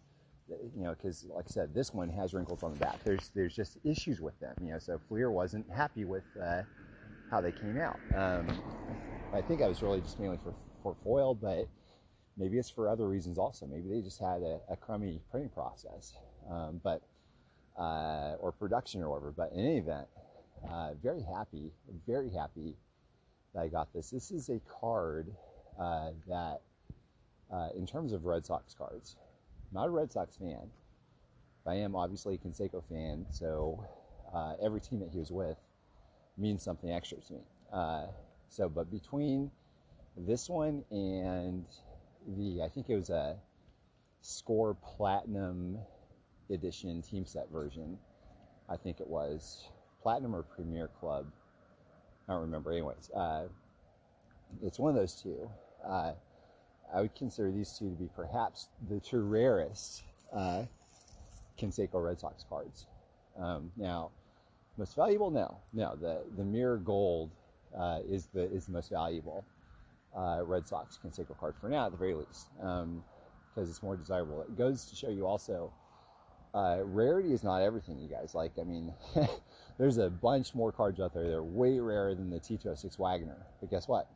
you 0.49 0.85
know, 0.85 0.91
because 0.91 1.27
like 1.31 1.47
I 1.49 1.51
said, 1.51 1.75
this 1.75 1.93
one 1.93 2.09
has 2.11 2.35
wrinkles 2.35 2.63
on 2.63 2.73
the 2.73 2.79
back. 2.79 3.03
There's 3.05 3.31
there's 3.35 3.55
just 3.55 3.79
issues 3.85 4.21
with 4.21 4.39
them, 4.39 4.55
you 4.61 4.73
know. 4.73 4.79
So 4.79 4.99
Fleer 4.99 5.31
wasn't 5.31 5.69
happy 5.71 6.05
with 6.05 6.25
uh, 6.41 6.63
how 7.31 7.41
they 7.41 7.53
came 7.53 7.79
out. 7.79 7.99
Um, 8.15 8.49
I 9.33 9.41
think 9.43 9.63
I 9.63 9.69
was 9.69 9.83
really 9.83 10.01
just 10.01 10.19
mainly 10.19 10.39
for 10.39 10.55
for 10.83 10.95
foil, 11.03 11.35
but 11.35 11.69
maybe 12.37 12.59
it's 12.59 12.71
for 12.71 12.89
other 12.89 13.09
reasons 13.09 13.39
also. 13.39 13.67
Maybe 13.67 13.89
they 13.89 14.01
just 14.01 14.21
had 14.21 14.43
a, 14.43 14.61
a 14.71 14.77
crummy 14.77 15.21
printing 15.31 15.51
process, 15.51 16.15
um, 16.51 16.81
but 16.83 17.03
uh, 17.79 18.37
or 18.41 18.53
production 18.53 19.03
or 19.03 19.11
whatever. 19.11 19.33
But 19.33 19.53
in 19.53 19.61
any 19.61 19.79
event, 19.79 20.07
uh, 20.71 20.95
very 20.95 21.23
happy, 21.23 21.73
very 22.07 22.31
happy 22.31 22.77
that 23.55 23.63
I 23.63 23.69
got 23.69 23.93
this. 23.93 24.11
This 24.11 24.31
is 24.31 24.49
a 24.49 24.61
card 24.81 25.29
uh, 25.79 26.11
that, 26.29 26.61
uh, 27.53 27.69
in 27.77 27.87
terms 27.87 28.13
of 28.13 28.25
Red 28.25 28.47
Sox 28.47 28.75
cards, 28.75 29.17
I'm 29.71 29.81
not 29.81 29.89
a 29.89 29.91
Red 29.91 30.13
Sox 30.13 30.37
fan. 30.37 30.71
I 31.67 31.75
am 31.77 31.97
obviously 31.97 32.35
a 32.35 32.39
Canseco 32.39 32.85
fan, 32.85 33.27
so 33.31 33.85
uh, 34.33 34.55
every 34.63 34.81
team 34.81 35.01
that 35.01 35.11
he 35.11 35.19
was 35.19 35.33
with 35.33 35.59
means 36.37 36.63
something 36.63 36.91
extra 36.91 37.19
to 37.19 37.33
me. 37.35 37.41
Uh, 37.73 38.07
so, 38.49 38.69
but 38.69 38.91
between 38.91 39.51
this 40.17 40.49
one 40.49 40.85
and 40.91 41.67
the, 42.27 42.63
I 42.63 42.69
think 42.69 42.89
it 42.89 42.97
was 42.97 43.11
a 43.11 43.37
Score 44.21 44.75
Platinum 44.75 45.79
Edition 46.51 47.03
team 47.03 47.27
set 47.27 47.51
version. 47.51 47.99
I 48.69 48.77
think 48.77 49.01
it 49.01 49.07
was 49.07 49.69
Platinum 50.03 50.35
or 50.35 50.43
Premier 50.43 50.89
Club. 51.01 51.27
I 52.29 52.33
don't 52.33 52.43
remember. 52.43 52.73
Anyways, 52.73 53.11
uh, 53.11 53.47
it's 54.63 54.79
one 54.79 54.91
of 54.91 54.97
those 54.97 55.15
two. 55.15 55.51
Uh, 55.87 56.13
I 56.95 57.01
would 57.01 57.15
consider 57.15 57.51
these 57.51 57.77
two 57.79 57.91
to 57.91 57.97
be 57.97 58.09
perhaps 58.15 58.69
the 58.89 59.01
two 59.01 59.21
rarest 59.21 60.03
uh, 60.33 60.65
Red 61.93 62.19
Sox 62.19 62.45
cards. 62.49 62.87
Um, 63.39 63.71
now, 63.77 64.11
most 64.79 64.97
valuable? 64.97 65.31
No, 65.31 65.59
no. 65.73 65.97
The 65.97 66.25
the 66.37 66.45
mirror 66.45 66.79
gold 66.79 67.35
uh, 67.77 68.01
is 68.09 68.27
the 68.27 68.43
is 68.43 68.67
the 68.67 68.73
most 68.73 68.91
valuable 68.91 69.45
uh, 70.17 70.41
Red 70.45 70.67
Sox 70.67 70.99
Canseco 71.05 71.39
card 71.39 71.55
for 71.57 71.69
now, 71.69 71.87
at 71.87 71.93
the 71.93 71.99
very 71.99 72.15
least, 72.15 72.49
because 72.57 72.83
um, 72.83 73.03
it's 73.57 73.83
more 73.83 73.97
desirable. 73.97 74.43
It 74.43 74.57
goes 74.57 74.87
to 74.87 74.97
show 74.97 75.11
you 75.11 75.27
also, 75.27 75.73
uh, 76.55 76.79
rarity 76.85 77.33
is 77.33 77.45
not 77.45 77.61
everything, 77.61 77.99
you 77.99 78.09
guys. 78.09 78.35
Like, 78.35 78.53
I 78.59 78.65
mean, 78.65 78.95
there's 79.79 79.99
a 79.99 80.09
bunch 80.09 80.55
more 80.55 80.73
cards 80.73 81.01
out 81.01 81.13
there 81.13 81.25
that 81.25 81.35
are 81.35 81.45
way 81.45 81.79
rarer 81.79 82.15
than 82.15 82.31
the 82.31 82.41
T206 82.41 82.99
Wagner. 82.99 83.47
But 83.61 83.71
guess 83.71 83.87
what? 83.87 84.09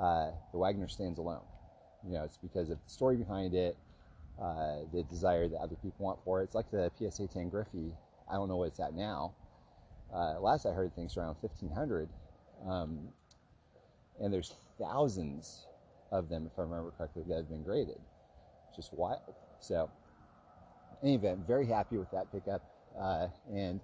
Uh, 0.00 0.30
the 0.50 0.58
Wagner 0.58 0.88
stands 0.88 1.18
alone. 1.18 1.44
You 2.04 2.14
know, 2.14 2.24
it's 2.24 2.36
because 2.36 2.70
of 2.70 2.78
the 2.84 2.90
story 2.90 3.16
behind 3.16 3.54
it, 3.54 3.76
uh, 4.42 4.78
the 4.92 5.04
desire 5.04 5.46
that 5.48 5.58
other 5.58 5.76
people 5.76 6.04
want 6.04 6.20
for 6.24 6.40
it. 6.40 6.44
It's 6.44 6.54
like 6.56 6.70
the 6.70 6.90
PSA 6.98 7.28
10 7.28 7.50
Griffey. 7.50 7.92
I 8.28 8.34
don't 8.34 8.48
know 8.48 8.56
what 8.56 8.64
it's 8.64 8.80
at 8.80 8.94
now. 8.94 9.34
Uh, 10.12 10.40
last 10.40 10.66
I 10.66 10.70
heard, 10.70 10.94
things 10.94 11.16
around 11.16 11.36
1500. 11.40 12.08
Um, 12.66 13.08
and 14.20 14.32
there's 14.32 14.54
thousands 14.78 15.66
of 16.12 16.28
them, 16.28 16.46
if 16.50 16.58
I 16.58 16.62
remember 16.62 16.92
correctly, 16.96 17.24
that 17.28 17.36
have 17.36 17.48
been 17.48 17.62
graded. 17.62 17.98
Just 18.74 18.92
wild. 18.92 19.34
So, 19.60 19.90
any 21.02 21.14
event, 21.14 21.46
very 21.46 21.66
happy 21.66 21.96
with 21.96 22.10
that 22.12 22.30
pickup. 22.32 22.62
Uh, 22.98 23.28
and 23.52 23.80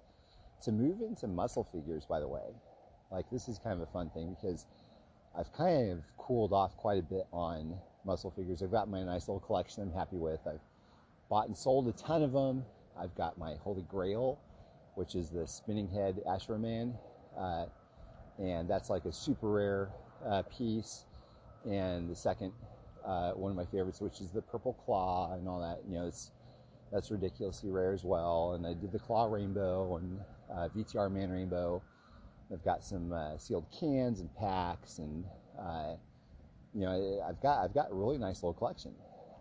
to 0.63 0.71
move 0.71 1.01
into 1.01 1.27
muscle 1.27 1.63
figures, 1.63 2.05
by 2.05 2.19
the 2.19 2.27
way, 2.27 2.55
like 3.11 3.29
this 3.29 3.47
is 3.47 3.59
kind 3.59 3.81
of 3.81 3.87
a 3.87 3.91
fun 3.91 4.09
thing 4.09 4.35
because 4.39 4.65
I've 5.37 5.51
kind 5.53 5.91
of 5.91 6.17
cooled 6.17 6.53
off 6.53 6.75
quite 6.77 6.99
a 6.99 7.03
bit 7.03 7.25
on 7.31 7.77
muscle 8.05 8.31
figures. 8.31 8.61
I've 8.61 8.71
got 8.71 8.89
my 8.89 9.03
nice 9.03 9.27
little 9.27 9.39
collection 9.39 9.83
I'm 9.83 9.91
happy 9.91 10.17
with. 10.17 10.39
I've 10.47 10.61
bought 11.29 11.47
and 11.47 11.55
sold 11.55 11.87
a 11.87 11.93
ton 11.93 12.23
of 12.23 12.31
them. 12.31 12.65
I've 12.97 13.15
got 13.15 13.37
my 13.37 13.55
Holy 13.55 13.83
Grail, 13.83 14.39
which 14.95 15.15
is 15.15 15.29
the 15.29 15.47
spinning 15.47 15.87
head 15.87 16.21
Ashura 16.27 16.59
Man. 16.59 16.93
Uh, 17.37 17.65
and 18.37 18.69
that's 18.69 18.89
like 18.89 19.05
a 19.05 19.11
super 19.11 19.49
rare 19.49 19.89
uh, 20.27 20.43
piece. 20.43 21.05
And 21.65 22.09
the 22.09 22.15
second, 22.15 22.53
uh, 23.05 23.31
one 23.31 23.51
of 23.51 23.57
my 23.57 23.65
favorites, 23.65 24.01
which 24.01 24.19
is 24.21 24.31
the 24.31 24.41
Purple 24.41 24.73
Claw 24.85 25.33
and 25.33 25.47
all 25.47 25.61
that. 25.61 25.81
You 25.87 25.99
know, 25.99 26.07
it's 26.07 26.31
that's 26.91 27.09
ridiculously 27.09 27.69
rare 27.69 27.93
as 27.93 28.03
well. 28.03 28.53
And 28.53 28.65
I 28.65 28.73
did 28.73 28.91
the 28.91 28.99
Claw 28.99 29.25
Rainbow 29.25 29.97
and 29.97 30.19
uh, 30.51 30.67
VTR 30.75 31.11
Man 31.11 31.29
Rainbow. 31.29 31.81
I've 32.51 32.63
got 32.65 32.83
some 32.83 33.13
uh, 33.13 33.37
sealed 33.37 33.65
cans 33.79 34.19
and 34.19 34.29
packs, 34.35 34.97
and 34.97 35.23
uh, 35.57 35.93
you 36.73 36.81
know, 36.81 37.23
I've 37.27 37.41
got 37.41 37.63
I've 37.63 37.73
got 37.73 37.91
a 37.91 37.93
really 37.93 38.17
nice 38.17 38.43
little 38.43 38.53
collection. 38.53 38.93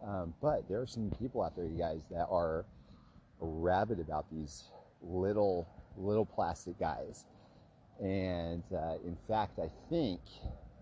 Um, 0.06 0.32
but 0.40 0.68
there 0.68 0.80
are 0.80 0.86
some 0.86 1.10
people 1.18 1.42
out 1.42 1.56
there, 1.56 1.66
you 1.66 1.76
guys, 1.76 2.02
that 2.10 2.26
are 2.30 2.64
rabid 3.40 4.00
about 4.00 4.26
these 4.30 4.64
little 5.02 5.68
little 5.96 6.24
plastic 6.26 6.78
guys. 6.78 7.24
And 8.00 8.62
uh, 8.72 8.94
in 9.04 9.16
fact, 9.28 9.58
I 9.58 9.68
think 9.88 10.20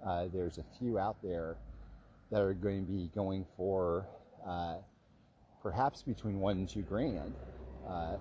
uh, 0.06 0.26
there's 0.32 0.58
a 0.58 0.64
few 0.78 0.98
out 0.98 1.16
there 1.22 1.56
that 2.30 2.40
are 2.40 2.54
going 2.54 2.86
to 2.86 2.92
be 2.92 3.10
going 3.14 3.44
for 3.56 4.06
uh, 4.46 4.76
perhaps 5.62 6.02
between 6.02 6.38
one 6.38 6.58
and 6.58 6.68
two 6.68 6.82
grand 6.82 7.34
uh, 7.88 8.16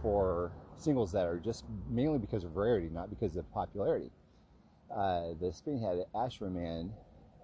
for 0.00 0.52
singles 0.76 1.12
that 1.12 1.26
are 1.26 1.38
just 1.38 1.64
mainly 1.88 2.18
because 2.18 2.44
of 2.44 2.56
rarity, 2.56 2.88
not 2.88 3.10
because 3.10 3.36
of 3.36 3.50
popularity. 3.52 4.10
Uh, 4.94 5.28
the 5.40 5.52
Spinhead 5.52 6.04
Ashura 6.14 6.52
Man 6.52 6.92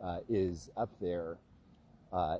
uh, 0.02 0.18
is 0.28 0.70
up 0.76 0.90
there 1.00 1.38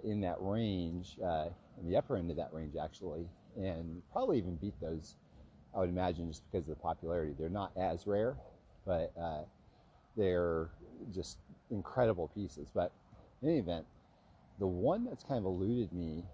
in 0.04 0.20
that 0.20 0.36
range, 0.38 1.16
in 1.18 1.88
the 1.88 1.96
upper 1.96 2.16
end 2.16 2.30
of 2.30 2.36
that 2.36 2.52
range 2.52 2.74
actually, 2.80 3.28
and 3.56 4.02
probably 4.12 4.38
even 4.38 4.54
beat 4.56 4.74
those. 4.80 5.16
I 5.78 5.82
would 5.82 5.90
imagine 5.90 6.26
just 6.26 6.42
because 6.50 6.68
of 6.68 6.76
the 6.76 6.82
popularity. 6.82 7.34
They're 7.38 7.48
not 7.48 7.70
as 7.76 8.04
rare, 8.04 8.36
but 8.84 9.12
uh, 9.16 9.42
they're 10.16 10.70
just 11.14 11.38
incredible 11.70 12.32
pieces. 12.34 12.68
But 12.74 12.90
in 13.40 13.50
any 13.50 13.58
event, 13.58 13.86
the 14.58 14.66
one 14.66 15.04
that's 15.04 15.22
kind 15.22 15.38
of 15.38 15.44
eluded 15.44 15.92
me 15.92 16.24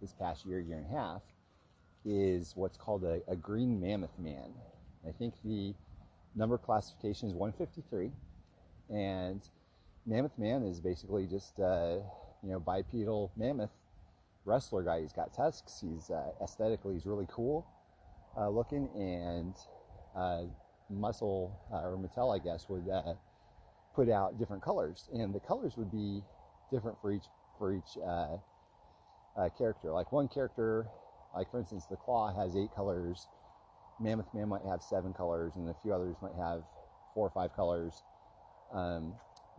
this 0.00 0.14
past 0.14 0.46
year, 0.46 0.60
year 0.60 0.78
and 0.78 0.86
a 0.86 0.98
half, 0.98 1.22
is 2.06 2.54
what's 2.56 2.78
called 2.78 3.04
a, 3.04 3.20
a 3.28 3.36
green 3.36 3.78
mammoth 3.78 4.18
man. 4.18 4.54
I 5.06 5.12
think 5.12 5.34
the 5.44 5.74
number 6.34 6.56
classification 6.56 7.28
is 7.28 7.34
153, 7.34 8.12
and 8.88 9.42
mammoth 10.06 10.38
man 10.38 10.62
is 10.62 10.80
basically 10.80 11.26
just 11.26 11.60
uh, 11.60 11.96
you 12.42 12.50
know 12.50 12.60
bipedal 12.60 13.30
mammoth 13.36 13.82
wrestler 14.46 14.82
guy. 14.82 15.02
He's 15.02 15.12
got 15.12 15.34
tusks. 15.34 15.82
He's 15.82 16.08
uh, 16.08 16.30
aesthetically 16.42 16.94
he's 16.94 17.04
really 17.04 17.26
cool 17.28 17.66
uh, 18.38 18.48
looking, 18.48 18.88
and 18.94 19.54
uh, 20.16 20.42
muscle 20.90 21.58
uh, 21.72 21.88
or 21.88 21.98
Mattel, 21.98 22.34
I 22.34 22.42
guess, 22.42 22.68
would 22.68 22.88
uh, 22.88 23.14
put 23.94 24.08
out 24.08 24.38
different 24.38 24.62
colors, 24.62 25.08
and 25.12 25.34
the 25.34 25.40
colors 25.40 25.76
would 25.76 25.90
be 25.90 26.22
different 26.70 27.00
for 27.00 27.12
each 27.12 27.24
for 27.58 27.74
each 27.74 27.96
character. 29.56 29.92
Like 29.92 30.12
one 30.12 30.28
character 30.28 30.86
like 31.36 31.50
for 31.50 31.60
instance, 31.60 31.84
the 31.84 31.96
claw 31.96 32.34
has 32.34 32.56
eight 32.56 32.70
colors. 32.74 33.28
Mammoth 34.00 34.32
Man 34.32 34.48
might 34.48 34.64
have 34.64 34.82
seven 34.82 35.12
colors, 35.12 35.52
and 35.56 35.68
a 35.68 35.74
few 35.74 35.92
others 35.92 36.16
might 36.22 36.34
have 36.34 36.64
four 37.12 37.26
or 37.26 37.30
five 37.30 37.54
colors. 37.54 38.02
Um, 38.72 39.14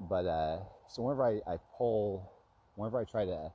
but 0.09 0.25
uh, 0.25 0.59
so 0.87 1.03
whenever 1.03 1.23
I, 1.23 1.51
I 1.51 1.57
pull, 1.77 2.31
whenever 2.75 2.99
I 2.99 3.03
try 3.03 3.25
to 3.25 3.51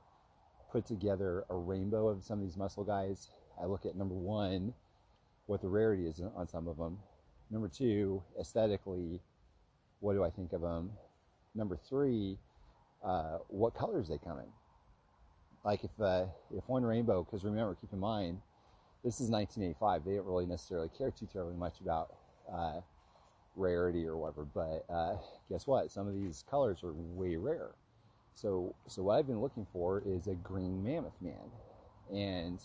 put 0.71 0.85
together 0.85 1.43
a 1.49 1.55
rainbow 1.55 2.07
of 2.07 2.23
some 2.23 2.39
of 2.39 2.45
these 2.45 2.57
muscle 2.57 2.83
guys, 2.83 3.29
I 3.61 3.65
look 3.65 3.85
at 3.85 3.95
number 3.95 4.15
one, 4.15 4.73
what 5.45 5.61
the 5.61 5.67
rarity 5.67 6.05
is 6.07 6.21
on 6.35 6.47
some 6.47 6.67
of 6.67 6.77
them. 6.77 6.99
Number 7.51 7.67
two, 7.67 8.23
aesthetically, 8.39 9.21
what 9.99 10.13
do 10.13 10.23
I 10.23 10.29
think 10.29 10.53
of 10.53 10.61
them? 10.61 10.91
Number 11.55 11.77
three, 11.77 12.37
uh, 13.03 13.39
what 13.47 13.73
colors 13.75 14.07
they 14.07 14.17
come 14.17 14.39
in 14.39 14.47
like 15.63 15.83
if 15.83 15.99
uh, 15.99 16.25
if 16.55 16.67
one 16.67 16.83
rainbow, 16.83 17.23
because 17.23 17.43
remember, 17.43 17.75
keep 17.79 17.93
in 17.93 17.99
mind, 17.99 18.39
this 19.03 19.15
is 19.21 19.29
1985. 19.29 20.03
They 20.03 20.11
didn't 20.11 20.25
really 20.25 20.45
necessarily 20.45 20.89
care 20.89 21.11
too 21.11 21.27
terribly 21.31 21.55
much 21.55 21.79
about 21.81 22.15
uh, 22.51 22.81
rarity 23.55 24.05
or 24.05 24.17
whatever. 24.17 24.45
But 24.45 24.85
uh, 24.93 25.17
guess 25.49 25.65
what? 25.65 25.91
Some 25.91 26.07
of 26.07 26.13
these 26.13 26.43
colors 26.49 26.83
are 26.83 26.93
way 26.93 27.35
rare. 27.35 27.71
So 28.35 28.75
so 28.87 29.03
what 29.03 29.19
I've 29.19 29.27
been 29.27 29.41
looking 29.41 29.65
for 29.71 30.03
is 30.05 30.27
a 30.27 30.35
green 30.35 30.83
mammoth 30.83 31.21
man, 31.21 31.51
and 32.11 32.59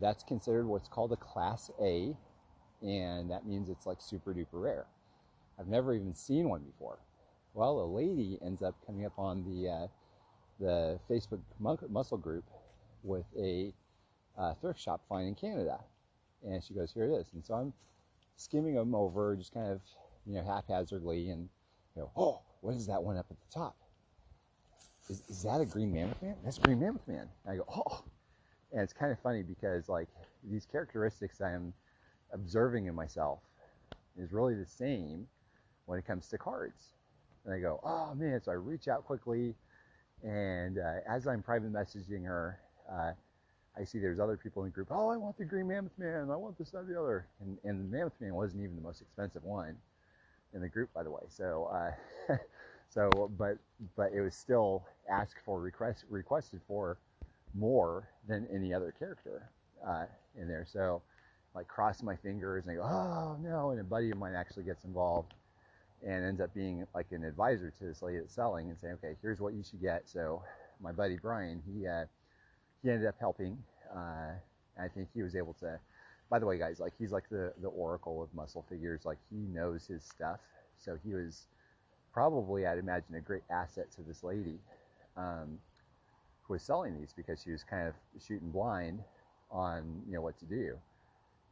that's 0.00 0.22
considered 0.22 0.66
what's 0.66 0.88
called 0.88 1.12
a 1.12 1.16
class 1.16 1.70
A, 1.80 2.16
and 2.82 3.30
that 3.30 3.46
means 3.46 3.68
it's 3.68 3.86
like 3.86 3.98
super 4.00 4.32
duper 4.32 4.46
rare. 4.52 4.86
I've 5.58 5.68
never 5.68 5.94
even 5.94 6.14
seen 6.14 6.48
one 6.48 6.62
before. 6.62 6.98
Well, 7.52 7.80
a 7.80 7.84
lady 7.84 8.38
ends 8.44 8.62
up 8.62 8.74
coming 8.86 9.04
up 9.04 9.18
on 9.18 9.44
the 9.44 9.68
uh, 9.68 9.86
the 10.58 11.00
Facebook 11.08 11.40
muscle 11.88 12.18
group 12.18 12.44
with 13.02 13.26
a 13.38 13.72
uh, 14.38 14.54
thrift 14.54 14.80
shop 14.80 15.02
find 15.08 15.28
in 15.28 15.34
Canada. 15.34 15.80
And 16.42 16.62
she 16.62 16.74
goes, 16.74 16.92
here 16.92 17.04
it 17.04 17.14
is. 17.14 17.26
And 17.34 17.44
so 17.44 17.54
I'm 17.54 17.72
skimming 18.36 18.74
them 18.74 18.94
over 18.94 19.36
just 19.36 19.52
kind 19.52 19.70
of, 19.70 19.80
you 20.26 20.34
know, 20.34 20.42
haphazardly 20.42 21.28
and, 21.30 21.48
you 21.96 22.02
know, 22.02 22.10
oh, 22.16 22.42
what 22.60 22.74
is 22.74 22.86
that 22.86 23.02
one 23.02 23.16
up 23.16 23.26
at 23.30 23.36
the 23.38 23.52
top? 23.52 23.76
is, 25.10 25.22
is 25.28 25.42
that 25.42 25.60
a 25.60 25.66
green 25.66 25.92
mammoth 25.92 26.22
man? 26.22 26.36
That's 26.44 26.58
a 26.58 26.60
green 26.60 26.80
mammoth 26.80 27.06
man. 27.06 27.28
And 27.44 27.52
I 27.52 27.56
go, 27.56 27.64
oh. 27.68 28.04
And 28.72 28.82
it's 28.82 28.92
kind 28.92 29.12
of 29.12 29.18
funny 29.18 29.42
because 29.42 29.88
like 29.88 30.08
these 30.48 30.64
characteristics 30.64 31.40
I 31.40 31.52
am 31.52 31.72
observing 32.32 32.86
in 32.86 32.94
myself 32.94 33.40
is 34.16 34.32
really 34.32 34.54
the 34.54 34.66
same 34.66 35.26
when 35.86 35.98
it 35.98 36.06
comes 36.06 36.28
to 36.28 36.38
cards. 36.38 36.90
And 37.44 37.54
I 37.54 37.58
go, 37.58 37.80
oh 37.82 38.14
man. 38.14 38.40
So 38.40 38.52
I 38.52 38.54
reach 38.54 38.88
out 38.88 39.04
quickly. 39.04 39.54
And 40.22 40.78
uh, 40.78 41.00
as 41.08 41.26
I'm 41.26 41.42
private 41.42 41.72
messaging 41.72 42.24
her, 42.26 42.60
uh, 42.90 43.12
I 43.78 43.84
see 43.84 43.98
there's 43.98 44.20
other 44.20 44.36
people 44.36 44.62
in 44.62 44.68
the 44.68 44.74
group. 44.74 44.88
Oh, 44.90 45.08
I 45.08 45.16
want 45.16 45.38
the 45.38 45.44
green 45.44 45.68
mammoth 45.68 45.98
man. 45.98 46.28
I 46.30 46.36
want 46.36 46.58
this, 46.58 46.70
that, 46.70 46.86
the 46.86 47.00
other. 47.00 47.26
And, 47.40 47.56
and 47.64 47.80
the 47.80 47.96
mammoth 47.96 48.20
man 48.20 48.34
wasn't 48.34 48.62
even 48.62 48.76
the 48.76 48.82
most 48.82 49.00
expensive 49.00 49.44
one 49.44 49.76
in 50.52 50.60
the 50.60 50.68
group, 50.68 50.92
by 50.92 51.02
the 51.02 51.10
way. 51.10 51.22
So, 51.28 51.70
uh, 51.72 52.36
so, 52.88 53.30
but, 53.38 53.56
but 53.96 54.12
it 54.12 54.20
was 54.20 54.34
still 54.34 54.84
asked 55.08 55.38
for, 55.44 55.60
request, 55.60 56.04
requested 56.10 56.60
for 56.66 56.98
more 57.54 58.08
than 58.28 58.46
any 58.52 58.72
other 58.72 58.94
character 58.98 59.50
uh, 59.86 60.04
in 60.40 60.48
there. 60.48 60.66
So, 60.66 61.02
like, 61.54 61.68
cross 61.68 62.02
my 62.02 62.16
fingers 62.16 62.64
and 62.66 62.72
I 62.72 62.76
go, 62.76 62.82
oh 62.82 63.36
no. 63.42 63.70
And 63.70 63.80
a 63.80 63.84
buddy 63.84 64.10
of 64.10 64.18
mine 64.18 64.34
actually 64.34 64.64
gets 64.64 64.84
involved 64.84 65.34
and 66.06 66.24
ends 66.24 66.40
up 66.40 66.54
being 66.54 66.86
like 66.94 67.06
an 67.10 67.24
advisor 67.24 67.72
to 67.78 67.84
this 67.84 68.02
lady 68.02 68.18
that's 68.18 68.34
selling 68.34 68.70
and 68.70 68.78
saying, 68.78 68.94
okay, 68.94 69.16
here's 69.20 69.40
what 69.40 69.54
you 69.54 69.62
should 69.62 69.80
get. 69.80 70.08
So, 70.08 70.42
my 70.82 70.92
buddy 70.92 71.18
Brian, 71.20 71.62
he 71.66 71.86
uh, 71.86 72.04
he 72.82 72.90
ended 72.90 73.06
up 73.06 73.16
helping. 73.20 73.58
Uh, 73.94 74.32
I 74.80 74.88
think 74.88 75.08
he 75.14 75.22
was 75.22 75.36
able 75.36 75.54
to. 75.54 75.78
By 76.30 76.38
the 76.38 76.46
way, 76.46 76.58
guys, 76.58 76.78
like 76.80 76.92
he's 76.98 77.12
like 77.12 77.28
the 77.28 77.52
the 77.60 77.68
oracle 77.68 78.22
of 78.22 78.32
muscle 78.34 78.64
figures. 78.68 79.04
Like 79.04 79.18
he 79.30 79.36
knows 79.36 79.86
his 79.86 80.04
stuff. 80.04 80.40
So 80.78 80.96
he 81.04 81.12
was 81.12 81.46
probably, 82.12 82.66
I'd 82.66 82.78
imagine, 82.78 83.14
a 83.14 83.20
great 83.20 83.42
asset 83.50 83.90
to 83.96 84.02
this 84.02 84.22
lady 84.24 84.58
um, 85.16 85.58
was 86.50 86.62
selling 86.62 86.98
these 86.98 87.14
because 87.16 87.42
she 87.42 87.52
was 87.52 87.64
kind 87.64 87.88
of 87.88 87.94
shooting 88.20 88.50
blind 88.50 89.02
on 89.50 90.02
you 90.06 90.14
know 90.14 90.20
what 90.20 90.38
to 90.40 90.44
do. 90.44 90.76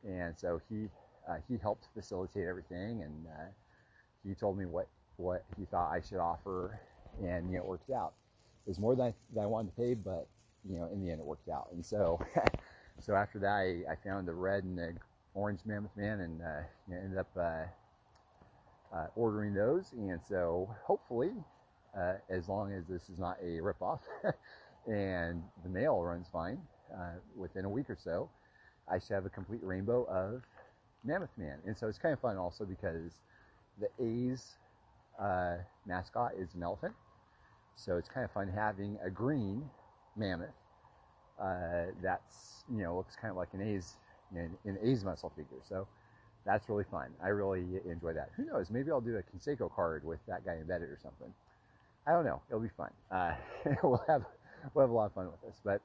And 0.04 0.34
so 0.36 0.60
he 0.68 0.88
uh, 1.28 1.36
he 1.48 1.56
helped 1.56 1.86
facilitate 1.94 2.46
everything, 2.46 3.02
and 3.02 3.26
uh, 3.26 3.50
he 4.26 4.34
told 4.34 4.58
me 4.58 4.66
what 4.66 4.88
what 5.16 5.44
he 5.58 5.64
thought 5.64 5.90
I 5.92 6.00
should 6.00 6.18
offer, 6.18 6.80
and 7.22 7.50
you 7.50 7.56
know 7.56 7.64
it 7.64 7.66
worked 7.66 7.90
out. 7.90 8.12
It 8.66 8.70
was 8.70 8.78
more 8.78 8.94
than 8.94 9.06
I, 9.06 9.14
than 9.32 9.44
I 9.44 9.46
wanted 9.46 9.70
to 9.70 9.76
pay, 9.76 9.94
but 9.94 10.26
you 10.68 10.78
know 10.78 10.88
in 10.92 11.00
the 11.04 11.10
end 11.10 11.20
it 11.20 11.26
worked 11.26 11.48
out. 11.48 11.68
And 11.72 11.84
so 11.84 12.20
so 13.00 13.14
after 13.14 13.38
that 13.38 13.48
I, 13.48 13.84
I 13.90 13.94
found 14.04 14.26
the 14.26 14.34
red 14.34 14.64
and 14.64 14.76
the 14.76 14.94
orange 15.34 15.60
mammoth 15.64 15.96
man, 15.96 16.20
and 16.20 16.42
uh, 16.42 16.60
you 16.88 16.94
know, 16.94 17.00
ended 17.00 17.18
up 17.18 17.30
uh, 17.36 17.64
uh, 18.94 19.06
ordering 19.16 19.54
those. 19.54 19.92
And 19.92 20.20
so 20.28 20.68
hopefully, 20.84 21.32
uh, 21.96 22.14
as 22.28 22.48
long 22.48 22.72
as 22.72 22.86
this 22.86 23.08
is 23.08 23.18
not 23.18 23.36
a 23.42 23.60
ripoff 23.60 24.00
and 24.88 25.42
the 25.62 25.68
mail 25.68 26.02
runs 26.02 26.26
fine 26.32 26.58
uh, 26.92 27.18
within 27.36 27.64
a 27.64 27.68
week 27.68 27.90
or 27.90 27.96
so, 28.02 28.30
I 28.90 28.98
should 28.98 29.12
have 29.12 29.26
a 29.26 29.30
complete 29.30 29.62
rainbow 29.62 30.04
of 30.04 30.42
Mammoth 31.04 31.36
Man. 31.36 31.58
And 31.66 31.76
so 31.76 31.88
it's 31.88 31.98
kind 31.98 32.12
of 32.12 32.20
fun 32.20 32.36
also 32.36 32.64
because 32.64 33.12
the 33.78 33.88
A's 34.02 34.56
uh, 35.20 35.56
mascot 35.86 36.32
is 36.38 36.54
an 36.54 36.62
elephant. 36.62 36.94
So 37.76 37.96
it's 37.96 38.08
kind 38.08 38.24
of 38.24 38.30
fun 38.30 38.48
having 38.48 38.98
a 39.04 39.10
green 39.10 39.62
mammoth 40.16 40.48
uh, 41.40 41.92
that's, 42.02 42.64
you 42.70 42.82
know, 42.82 42.96
looks 42.96 43.14
kind 43.14 43.30
of 43.30 43.36
like 43.36 43.52
an 43.52 43.60
A's, 43.60 43.94
an, 44.34 44.56
an 44.64 44.78
A's 44.82 45.04
muscle 45.04 45.30
figure. 45.30 45.58
So 45.62 45.86
that's 46.44 46.68
really 46.68 46.84
fun. 46.84 47.10
I 47.22 47.28
really 47.28 47.66
enjoy 47.88 48.14
that. 48.14 48.30
Who 48.36 48.46
knows? 48.46 48.70
Maybe 48.70 48.90
I'll 48.90 49.00
do 49.00 49.16
a 49.16 49.22
Canseco 49.22 49.72
card 49.72 50.04
with 50.04 50.18
that 50.26 50.44
guy 50.44 50.54
embedded 50.54 50.88
or 50.88 50.98
something. 51.00 51.32
I 52.06 52.12
don't 52.12 52.24
know. 52.24 52.40
It'll 52.48 52.60
be 52.60 52.70
fun. 52.74 52.90
Uh, 53.10 53.34
we'll 53.82 54.02
have 54.08 54.24
we'll 54.74 54.84
have 54.84 54.90
a 54.90 54.94
lot 54.94 55.06
of 55.06 55.12
fun 55.12 55.26
with 55.26 55.42
this. 55.42 55.60
But 55.64 55.80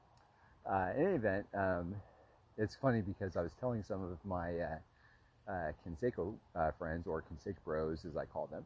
uh, 0.70 0.90
in 0.96 1.06
any 1.06 1.14
event, 1.16 1.46
um, 1.54 1.94
it's 2.56 2.74
funny 2.74 3.02
because 3.02 3.36
I 3.36 3.42
was 3.42 3.52
telling 3.58 3.82
some 3.82 4.02
of 4.02 4.18
my 4.24 4.50
uh, 4.58 4.78
uh, 5.48 5.72
Canseco 5.86 6.34
uh, 6.56 6.70
friends, 6.72 7.06
or 7.06 7.22
Canseco 7.22 7.56
bros 7.64 8.04
as 8.04 8.16
I 8.16 8.24
call 8.24 8.46
them, 8.46 8.64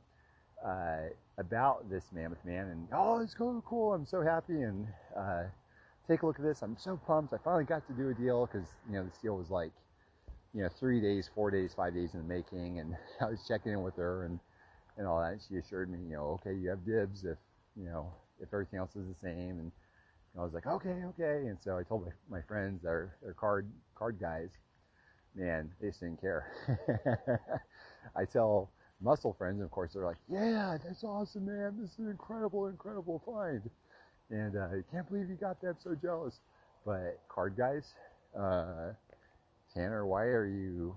uh, 0.64 1.10
about 1.38 1.88
this 1.90 2.04
Mammoth 2.12 2.44
Man, 2.44 2.68
and 2.68 2.88
oh, 2.92 3.20
it's 3.20 3.36
so 3.36 3.62
cool! 3.66 3.94
I'm 3.94 4.06
so 4.06 4.22
happy, 4.22 4.62
and 4.62 4.86
uh, 5.16 5.44
take 6.08 6.22
a 6.22 6.26
look 6.26 6.38
at 6.38 6.44
this. 6.44 6.62
I'm 6.62 6.76
so 6.76 6.96
pumped. 6.96 7.32
I 7.32 7.38
finally 7.42 7.64
got 7.64 7.86
to 7.88 7.92
do 7.94 8.10
a 8.10 8.14
deal 8.14 8.46
because 8.46 8.68
you 8.88 8.94
know 8.94 9.04
this 9.04 9.18
deal 9.18 9.36
was 9.36 9.50
like, 9.50 9.72
you 10.52 10.62
know, 10.62 10.68
three 10.68 11.00
days, 11.00 11.28
four 11.34 11.50
days, 11.50 11.72
five 11.74 11.94
days 11.94 12.14
in 12.14 12.20
the 12.20 12.26
making, 12.26 12.78
and 12.78 12.96
I 13.20 13.26
was 13.26 13.40
checking 13.46 13.72
in 13.72 13.82
with 13.82 13.96
her 13.96 14.24
and 14.24 14.40
and 14.96 15.06
all 15.06 15.20
that. 15.20 15.32
And 15.32 15.40
she 15.48 15.56
assured 15.56 15.90
me, 15.90 15.98
you 16.08 16.16
know, 16.16 16.40
okay, 16.40 16.54
you 16.54 16.68
have 16.70 16.84
dibs 16.84 17.24
if 17.24 17.38
you 17.76 17.84
know 17.84 18.10
if 18.40 18.52
everything 18.52 18.78
else 18.78 18.96
is 18.96 19.08
the 19.08 19.14
same, 19.14 19.58
and 19.58 19.72
I 20.38 20.42
was 20.42 20.54
like, 20.54 20.66
okay, 20.66 21.02
okay. 21.04 21.46
And 21.48 21.58
so 21.60 21.76
I 21.76 21.82
told 21.82 22.06
my, 22.06 22.38
my 22.38 22.42
friends, 22.42 22.82
their 22.82 23.16
their 23.22 23.34
card 23.34 23.68
card 23.96 24.18
guys, 24.20 24.50
man, 25.34 25.70
they 25.80 25.88
just 25.88 26.00
didn't 26.00 26.20
care. 26.20 26.52
I 28.16 28.24
tell 28.24 28.70
muscle 29.00 29.32
friends, 29.32 29.60
of 29.60 29.70
course, 29.70 29.94
they're 29.94 30.04
like, 30.04 30.18
yeah, 30.28 30.78
that's 30.84 31.02
awesome, 31.02 31.46
man. 31.46 31.76
This 31.80 31.92
is 31.92 31.98
an 31.98 32.10
incredible, 32.10 32.68
incredible 32.68 33.20
find. 33.26 33.68
And 34.30 34.56
uh, 34.56 34.68
I 34.78 34.82
can't 34.92 35.08
believe 35.08 35.28
you 35.28 35.36
got 35.36 35.60
that. 35.62 35.68
I'm 35.68 35.76
so 35.78 35.94
jealous. 35.94 36.38
But 36.86 37.20
card 37.28 37.56
guys, 37.56 37.94
uh, 38.38 38.92
Tanner, 39.74 40.06
why 40.06 40.24
are 40.24 40.46
you 40.46 40.94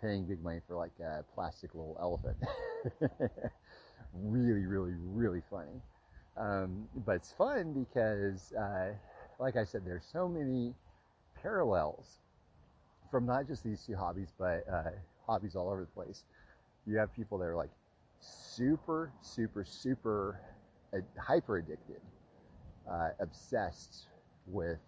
paying 0.00 0.26
big 0.26 0.42
money 0.42 0.60
for 0.66 0.76
like 0.76 0.98
a 1.00 1.24
plastic 1.34 1.74
little 1.74 1.96
elephant? 2.00 2.36
really, 4.14 4.64
really, 4.64 4.94
really 4.98 5.42
funny. 5.50 5.82
Um, 6.36 6.88
but 7.04 7.16
it's 7.16 7.32
fun 7.32 7.72
because, 7.72 8.52
uh, 8.52 8.92
like 9.38 9.56
I 9.56 9.64
said, 9.64 9.82
there's 9.84 10.04
so 10.04 10.28
many 10.28 10.74
parallels 11.40 12.18
from 13.10 13.26
not 13.26 13.46
just 13.46 13.64
these 13.64 13.82
two 13.86 13.96
hobbies, 13.96 14.32
but 14.38 14.64
uh, 14.70 14.90
hobbies 15.26 15.56
all 15.56 15.68
over 15.68 15.80
the 15.82 15.86
place. 16.02 16.24
You 16.86 16.98
have 16.98 17.14
people 17.14 17.38
that 17.38 17.44
are 17.44 17.56
like 17.56 17.70
super, 18.20 19.12
super, 19.22 19.64
super 19.64 20.40
hyper 21.18 21.58
addicted, 21.58 22.00
uh, 22.90 23.10
obsessed 23.20 24.08
with, 24.46 24.80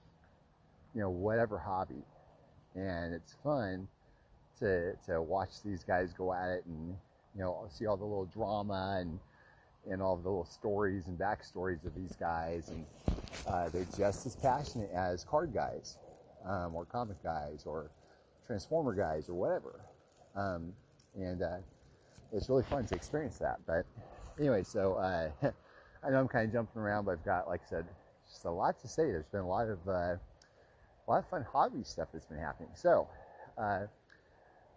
you 0.94 1.00
know, 1.00 1.10
whatever 1.10 1.58
hobby. 1.58 2.04
And 2.74 3.14
it's 3.14 3.34
fun 3.42 3.88
to, 4.60 4.94
to 5.06 5.22
watch 5.22 5.62
these 5.64 5.82
guys 5.82 6.12
go 6.12 6.32
at 6.32 6.48
it 6.50 6.64
and, 6.66 6.94
you 7.34 7.40
know, 7.40 7.66
see 7.68 7.86
all 7.86 7.96
the 7.96 8.04
little 8.04 8.26
drama 8.26 8.98
and 9.00 9.18
and 9.90 10.02
all 10.02 10.16
the 10.16 10.28
little 10.28 10.44
stories 10.44 11.06
and 11.06 11.18
backstories 11.18 11.84
of 11.86 11.94
these 11.94 12.14
guys, 12.18 12.68
and 12.68 12.84
uh, 13.46 13.68
they're 13.70 13.86
just 13.96 14.26
as 14.26 14.36
passionate 14.36 14.90
as 14.90 15.24
card 15.24 15.52
guys, 15.52 15.96
um, 16.46 16.74
or 16.74 16.84
comic 16.84 17.22
guys, 17.22 17.64
or 17.66 17.90
transformer 18.46 18.94
guys, 18.94 19.28
or 19.28 19.34
whatever. 19.34 19.80
Um, 20.34 20.72
and 21.14 21.42
uh, 21.42 21.58
it's 22.32 22.48
really 22.48 22.64
fun 22.64 22.86
to 22.86 22.94
experience 22.94 23.38
that. 23.38 23.58
But 23.66 23.86
anyway, 24.38 24.62
so 24.62 24.94
uh, 24.94 25.30
I 26.04 26.10
know 26.10 26.20
I'm 26.20 26.28
kind 26.28 26.46
of 26.46 26.52
jumping 26.52 26.80
around, 26.80 27.04
but 27.04 27.12
I've 27.12 27.24
got, 27.24 27.48
like 27.48 27.62
I 27.66 27.70
said, 27.70 27.86
just 28.30 28.44
a 28.44 28.50
lot 28.50 28.80
to 28.82 28.88
say. 28.88 29.04
There's 29.04 29.30
been 29.30 29.40
a 29.40 29.48
lot 29.48 29.68
of 29.68 29.78
uh, 29.88 30.16
a 31.08 31.08
lot 31.08 31.18
of 31.18 31.28
fun 31.28 31.44
hobby 31.50 31.82
stuff 31.82 32.08
that's 32.12 32.26
been 32.26 32.38
happening. 32.38 32.70
So 32.74 33.08
uh, 33.56 33.86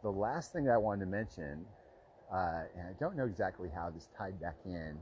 the 0.01 0.11
last 0.11 0.53
thing 0.53 0.69
I 0.69 0.77
wanted 0.77 1.05
to 1.05 1.11
mention 1.11 1.65
uh, 2.33 2.63
and 2.77 2.87
I 2.87 2.93
don't 2.99 3.15
know 3.15 3.25
exactly 3.25 3.69
how 3.73 3.89
this 3.89 4.09
tied 4.17 4.39
back 4.39 4.55
in 4.65 4.97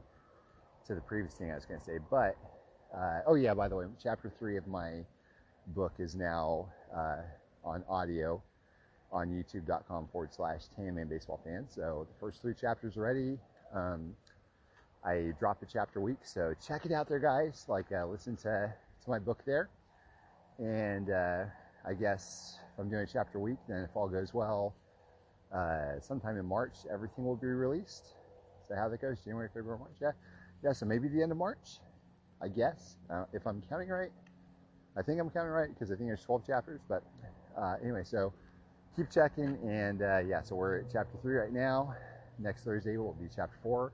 to 0.87 0.95
the 0.95 1.01
previous 1.01 1.33
thing 1.35 1.51
I 1.51 1.55
was 1.55 1.65
going 1.65 1.79
to 1.79 1.85
say, 1.85 1.99
but 2.09 2.35
uh, 2.95 3.21
oh 3.27 3.35
yeah, 3.35 3.53
by 3.53 3.67
the 3.67 3.75
way, 3.75 3.85
chapter 4.01 4.31
three 4.39 4.57
of 4.57 4.67
my 4.67 5.05
book 5.67 5.93
is 5.99 6.15
now 6.15 6.69
uh, 6.95 7.21
on 7.63 7.83
audio 7.87 8.41
on 9.11 9.29
youtube.com 9.29 10.07
forward 10.11 10.33
slash 10.33 10.61
TMA 10.77 11.09
baseball 11.09 11.39
fan. 11.43 11.65
So 11.67 12.07
the 12.11 12.19
first 12.19 12.41
three 12.41 12.53
chapters 12.53 12.97
are 12.97 13.01
ready. 13.01 13.37
Um, 13.73 14.15
I 15.03 15.33
drop 15.39 15.61
a 15.63 15.65
chapter 15.65 15.99
a 15.99 16.01
week, 16.01 16.19
so 16.23 16.53
check 16.65 16.85
it 16.85 16.91
out 16.91 17.07
there, 17.07 17.19
guys. 17.19 17.65
Like, 17.67 17.91
uh, 17.91 18.05
listen 18.05 18.35
to, 18.37 18.73
to 19.03 19.09
my 19.09 19.19
book 19.19 19.43
there. 19.45 19.69
And 20.57 21.09
uh, 21.09 21.45
I 21.85 21.93
guess 21.93 22.59
if 22.73 22.79
I'm 22.79 22.89
doing 22.89 23.03
a 23.03 23.07
chapter 23.07 23.37
a 23.37 23.41
week, 23.41 23.57
then 23.67 23.83
if 23.83 23.95
all 23.95 24.09
goes 24.09 24.33
well, 24.33 24.75
uh, 25.53 25.99
sometime 25.99 26.37
in 26.37 26.45
March, 26.45 26.73
everything 26.91 27.25
will 27.25 27.35
be 27.35 27.47
released. 27.47 28.15
So 28.67 28.75
how 28.75 28.87
that 28.89 29.01
goes, 29.01 29.19
January, 29.19 29.49
February, 29.53 29.79
March, 29.79 29.93
yeah, 29.99 30.11
yeah. 30.63 30.73
So 30.73 30.85
maybe 30.85 31.07
the 31.07 31.23
end 31.23 31.31
of 31.31 31.37
March, 31.37 31.79
I 32.41 32.47
guess, 32.47 32.97
uh, 33.09 33.25
if 33.33 33.47
I'm 33.47 33.63
counting 33.67 33.89
right. 33.89 34.11
I 34.95 35.01
think 35.01 35.19
I'm 35.19 35.29
counting 35.29 35.51
right 35.51 35.69
because 35.73 35.91
I 35.91 35.95
think 35.95 36.09
there's 36.09 36.23
12 36.23 36.45
chapters. 36.45 36.81
But 36.87 37.03
uh, 37.57 37.75
anyway, 37.81 38.03
so 38.03 38.31
keep 38.95 39.09
checking, 39.09 39.57
and 39.67 40.01
uh, 40.01 40.19
yeah, 40.19 40.43
so 40.43 40.55
we're 40.55 40.79
at 40.79 40.91
chapter 40.91 41.17
three 41.21 41.35
right 41.35 41.51
now. 41.51 41.95
Next 42.37 42.63
Thursday 42.63 42.97
will 42.97 43.13
be 43.19 43.27
chapter 43.35 43.57
four, 43.63 43.91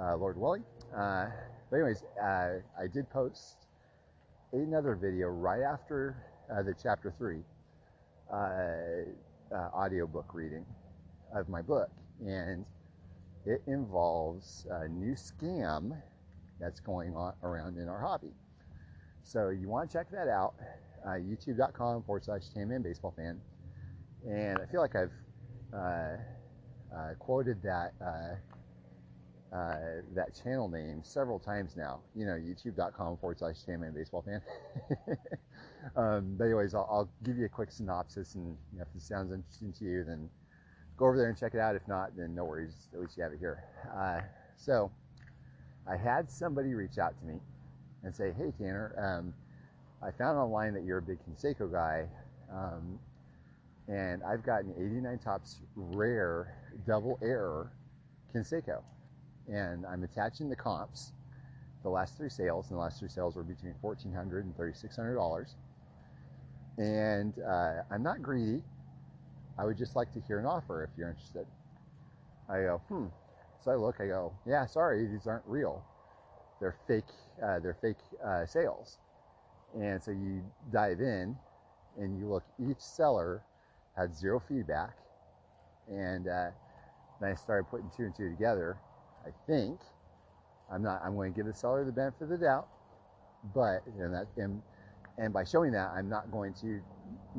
uh, 0.00 0.16
Lord 0.16 0.36
willing. 0.38 0.64
Uh, 0.96 1.26
but 1.70 1.76
anyways, 1.76 2.04
I 2.22 2.86
did 2.92 3.10
post 3.10 3.56
another 4.52 4.94
video 4.94 5.26
right 5.28 5.62
after 5.62 6.16
the 6.48 6.74
chapter 6.80 7.10
three 7.10 7.42
audiobook 9.52 10.34
reading 10.34 10.64
of 11.40 11.48
my 11.48 11.62
book, 11.62 11.90
and 12.26 12.64
it 13.46 13.62
involves 13.66 14.66
a 14.70 14.88
new 14.88 15.14
scam 15.14 16.00
that's 16.60 16.80
going 16.80 17.14
on 17.14 17.34
around 17.42 17.78
in 17.78 17.88
our 17.88 18.00
hobby. 18.00 18.32
So 19.22 19.48
you 19.48 19.68
want 19.68 19.90
to 19.90 19.98
check 19.98 20.10
that 20.10 20.28
out, 20.28 20.54
uh, 21.04 21.10
youtube.com 21.10 22.02
forward 22.04 22.24
slash 22.24 22.42
Tan 22.54 22.82
Baseball 22.82 23.12
Fan. 23.16 23.40
And 24.26 24.58
I 24.58 24.66
feel 24.66 24.80
like 24.80 24.94
I've 24.94 25.12
uh, 25.74 26.16
uh, 26.94 27.14
quoted 27.18 27.62
that 27.62 27.92
uh, 28.00 28.36
uh, 29.54 29.76
that 30.14 30.34
channel 30.42 30.68
name 30.68 31.00
several 31.02 31.38
times 31.38 31.76
now. 31.76 32.00
You 32.14 32.26
know, 32.26 32.32
youtube.com 32.32 33.18
forward 33.18 33.38
slash 33.38 33.62
Tan 33.64 33.92
Baseball 33.94 34.22
Fan. 34.22 34.40
um, 35.96 36.34
but 36.36 36.44
anyways, 36.44 36.74
I'll, 36.74 36.88
I'll, 36.90 37.10
give 37.22 37.36
you 37.38 37.44
a 37.44 37.48
quick 37.48 37.70
synopsis, 37.70 38.34
and 38.34 38.56
if 38.80 38.88
it 38.94 39.02
sounds 39.02 39.32
interesting 39.32 39.72
to 39.74 39.84
you, 39.84 40.04
then 40.04 40.28
go 40.96 41.06
over 41.06 41.16
there 41.16 41.28
and 41.28 41.38
check 41.38 41.54
it 41.54 41.60
out. 41.60 41.74
If 41.76 41.86
not, 41.88 42.16
then 42.16 42.34
no 42.34 42.44
worries. 42.44 42.88
At 42.92 43.00
least 43.00 43.16
you 43.16 43.22
have 43.22 43.32
it 43.32 43.38
here. 43.38 43.64
Uh, 43.96 44.20
so 44.56 44.90
I 45.88 45.96
had 45.96 46.30
somebody 46.30 46.74
reach 46.74 46.98
out 46.98 47.18
to 47.18 47.24
me 47.24 47.40
and 48.02 48.14
say, 48.14 48.32
"Hey 48.32 48.52
Tanner, 48.58 48.94
um, 48.98 49.34
I 50.02 50.10
found 50.10 50.38
online 50.38 50.74
that 50.74 50.84
you're 50.84 50.98
a 50.98 51.02
big 51.02 51.18
Canseco 51.24 51.70
guy, 51.70 52.06
um, 52.52 52.98
and 53.88 54.22
I've 54.22 54.44
got 54.44 54.64
an 54.64 54.74
89 54.76 55.18
Topps 55.18 55.60
rare 55.74 56.54
double 56.86 57.18
error 57.22 57.72
Canseco, 58.34 58.82
and 59.48 59.86
I'm 59.86 60.04
attaching 60.04 60.48
the 60.48 60.56
comps. 60.56 61.12
The 61.82 61.90
last 61.90 62.16
three 62.16 62.30
sales, 62.30 62.70
and 62.70 62.78
the 62.78 62.80
last 62.80 62.98
three 62.98 63.10
sales 63.10 63.36
were 63.36 63.42
between 63.42 63.74
$1,400 63.82 64.40
and 64.40 64.56
$3,600. 64.56 65.54
And 66.78 67.38
uh, 67.38 67.82
I'm 67.90 68.02
not 68.02 68.22
greedy. 68.22 68.62
I 69.58 69.64
would 69.64 69.76
just 69.76 69.96
like 69.96 70.12
to 70.12 70.20
hear 70.20 70.38
an 70.38 70.46
offer 70.46 70.84
if 70.84 70.90
you're 70.96 71.08
interested. 71.08 71.46
I 72.48 72.62
go, 72.62 72.82
hmm. 72.88 73.06
So 73.64 73.70
I 73.70 73.76
look, 73.76 73.96
I 74.00 74.06
go, 74.06 74.32
yeah, 74.46 74.66
sorry, 74.66 75.06
these 75.06 75.26
aren't 75.26 75.46
real. 75.46 75.82
They're 76.60 76.74
fake. 76.86 77.04
Uh, 77.42 77.58
they're 77.60 77.76
fake 77.80 77.96
uh, 78.24 78.46
sales. 78.46 78.98
And 79.74 80.02
so 80.02 80.10
you 80.10 80.42
dive 80.72 81.00
in, 81.00 81.36
and 81.98 82.18
you 82.18 82.28
look. 82.28 82.44
Each 82.60 82.80
seller 82.80 83.42
had 83.96 84.14
zero 84.14 84.40
feedback, 84.40 84.96
and 85.88 86.28
uh, 86.28 86.50
then 87.20 87.30
I 87.30 87.34
started 87.34 87.64
putting 87.70 87.90
two 87.96 88.04
and 88.04 88.14
two 88.14 88.30
together. 88.30 88.76
I 89.26 89.30
think 89.46 89.80
I'm 90.70 90.82
not. 90.82 91.02
I'm 91.04 91.14
going 91.16 91.32
to 91.32 91.36
give 91.36 91.46
the 91.46 91.52
seller 91.52 91.84
the 91.84 91.92
benefit 91.92 92.22
of 92.22 92.28
the 92.28 92.38
doubt, 92.38 92.68
but 93.54 93.82
and 93.98 94.14
that 94.14 94.26
and, 94.36 94.62
and 95.18 95.32
by 95.32 95.44
showing 95.44 95.72
that, 95.72 95.90
I'm 95.96 96.08
not 96.08 96.30
going 96.30 96.54
to, 96.54 96.66
you 96.66 96.82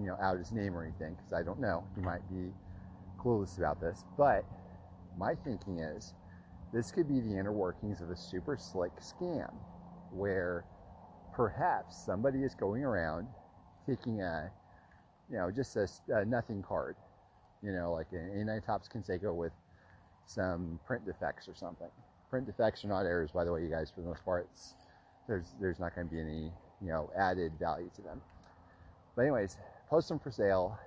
know, 0.06 0.18
out 0.22 0.38
his 0.38 0.52
name 0.52 0.76
or 0.76 0.84
anything 0.84 1.16
because 1.16 1.34
I 1.34 1.44
don't 1.44 1.60
know. 1.60 1.84
He 1.96 2.02
might 2.02 2.28
be 2.30 2.52
clueless 3.20 3.58
about 3.58 3.82
this, 3.82 4.06
but 4.18 4.46
my 5.18 5.36
thinking 5.36 5.80
is 5.80 6.14
this 6.74 6.92
could 6.92 7.08
be 7.08 7.20
the 7.20 7.38
inner 7.38 7.52
workings 7.52 8.02
of 8.02 8.10
a 8.10 8.16
super 8.16 8.58
slick 8.58 8.92
scam 8.98 9.54
where 10.12 10.66
perhaps 11.34 11.98
somebody 12.06 12.44
is 12.44 12.56
going 12.56 12.84
around 12.84 13.28
taking 13.86 14.22
a, 14.22 14.50
you 15.30 15.38
know, 15.38 15.52
just 15.52 15.76
a, 15.76 15.88
a 16.10 16.26
nothing 16.26 16.64
card, 16.64 16.96
you 17.62 17.72
know, 17.72 17.92
like 17.92 18.08
an 18.12 18.32
89 18.34 18.62
Topps 18.62 18.88
Canseco 18.88 19.36
with 19.36 19.52
some 20.26 20.80
print 20.86 21.06
defects 21.06 21.48
or 21.48 21.56
something. 21.56 21.90
Print 22.30 22.46
defects 22.46 22.84
are 22.86 22.88
not 22.88 23.06
errors, 23.06 23.32
by 23.32 23.44
the 23.44 23.52
way, 23.52 23.62
you 23.62 23.70
guys, 23.70 23.92
for 23.94 24.02
the 24.02 24.08
most 24.08 24.24
part. 24.24 24.48
It's, 24.52 24.76
there's, 25.28 25.56
there's 25.60 25.80
not 25.80 25.94
going 25.96 26.08
to 26.08 26.14
be 26.14 26.20
any, 26.22 26.52
you 26.82 26.90
know, 26.90 27.10
added 27.18 27.54
value 27.60 27.90
to 27.96 28.02
them. 28.02 28.22
But 29.16 29.24
anyways, 29.24 29.58
post 29.90 30.10
them 30.10 30.20
for 30.20 30.32
sale, 30.32 30.78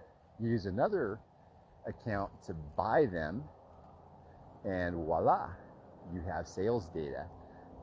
You 0.40 0.50
use 0.50 0.66
another 0.66 1.18
account 1.86 2.30
to 2.46 2.54
buy 2.76 3.06
them 3.06 3.42
and 4.64 4.96
voila, 4.96 5.48
you 6.12 6.22
have 6.22 6.46
sales 6.46 6.88
data. 6.90 7.26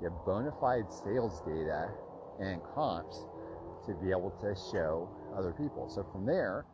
You 0.01 0.09
have 0.09 0.25
bona 0.25 0.51
fide 0.59 0.91
sales 0.91 1.41
data 1.41 1.89
and 2.39 2.61
comps 2.73 3.25
to 3.85 3.93
be 3.93 4.11
able 4.11 4.31
to 4.41 4.55
show 4.71 5.09
other 5.37 5.51
people. 5.51 5.89
So 5.89 6.05
from 6.11 6.25
there, 6.25 6.65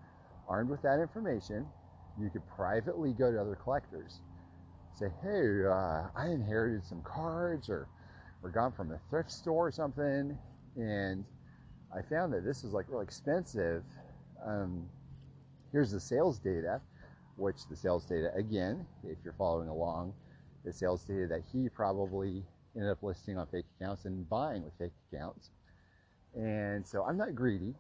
armed 0.48 0.70
with 0.70 0.82
that 0.82 1.00
information, 1.00 1.66
you 2.20 2.30
could 2.30 2.48
privately 2.56 3.14
go 3.14 3.32
to 3.32 3.40
other 3.40 3.56
collectors. 3.56 4.22
Say, 4.94 5.08
hey, 5.22 5.66
uh, 5.66 6.08
I 6.16 6.28
inherited 6.28 6.84
some 6.84 7.02
cards 7.04 7.70
or, 7.70 7.88
or 8.44 8.50
got 8.50 8.76
from 8.76 8.92
a 8.92 9.00
thrift 9.10 9.32
store 9.32 9.68
or 9.68 9.72
something, 9.72 10.38
and 10.76 11.26
I 11.96 12.02
found 12.02 12.34
that 12.34 12.44
this 12.46 12.64
is 12.64 12.74
like 12.74 12.86
really 12.90 13.04
expensive. 13.04 13.84
Um, 14.46 14.88
here's 15.72 15.92
the 15.92 16.00
sales 16.00 16.40
data 16.40 16.82
which 17.42 17.68
the 17.70 17.76
sales 17.76 18.06
data, 18.06 18.32
again, 18.36 18.86
if 19.04 19.18
you're 19.24 19.34
following 19.34 19.68
along, 19.68 20.14
the 20.64 20.72
sales 20.72 21.04
data 21.04 21.28
that 21.28 21.42
he 21.52 21.68
probably 21.70 22.44
ended 22.76 22.92
up 22.92 23.02
listing 23.02 23.38
on 23.38 23.48
fake 23.48 23.66
accounts 23.80 24.06
and 24.06 24.30
buying 24.30 24.64
with 24.64 24.74
fake 24.78 24.94
accounts. 25.12 25.50
And 26.36 26.86
so 26.86 27.04
I'm 27.04 27.18
not 27.18 27.36
greedy. 27.36 27.74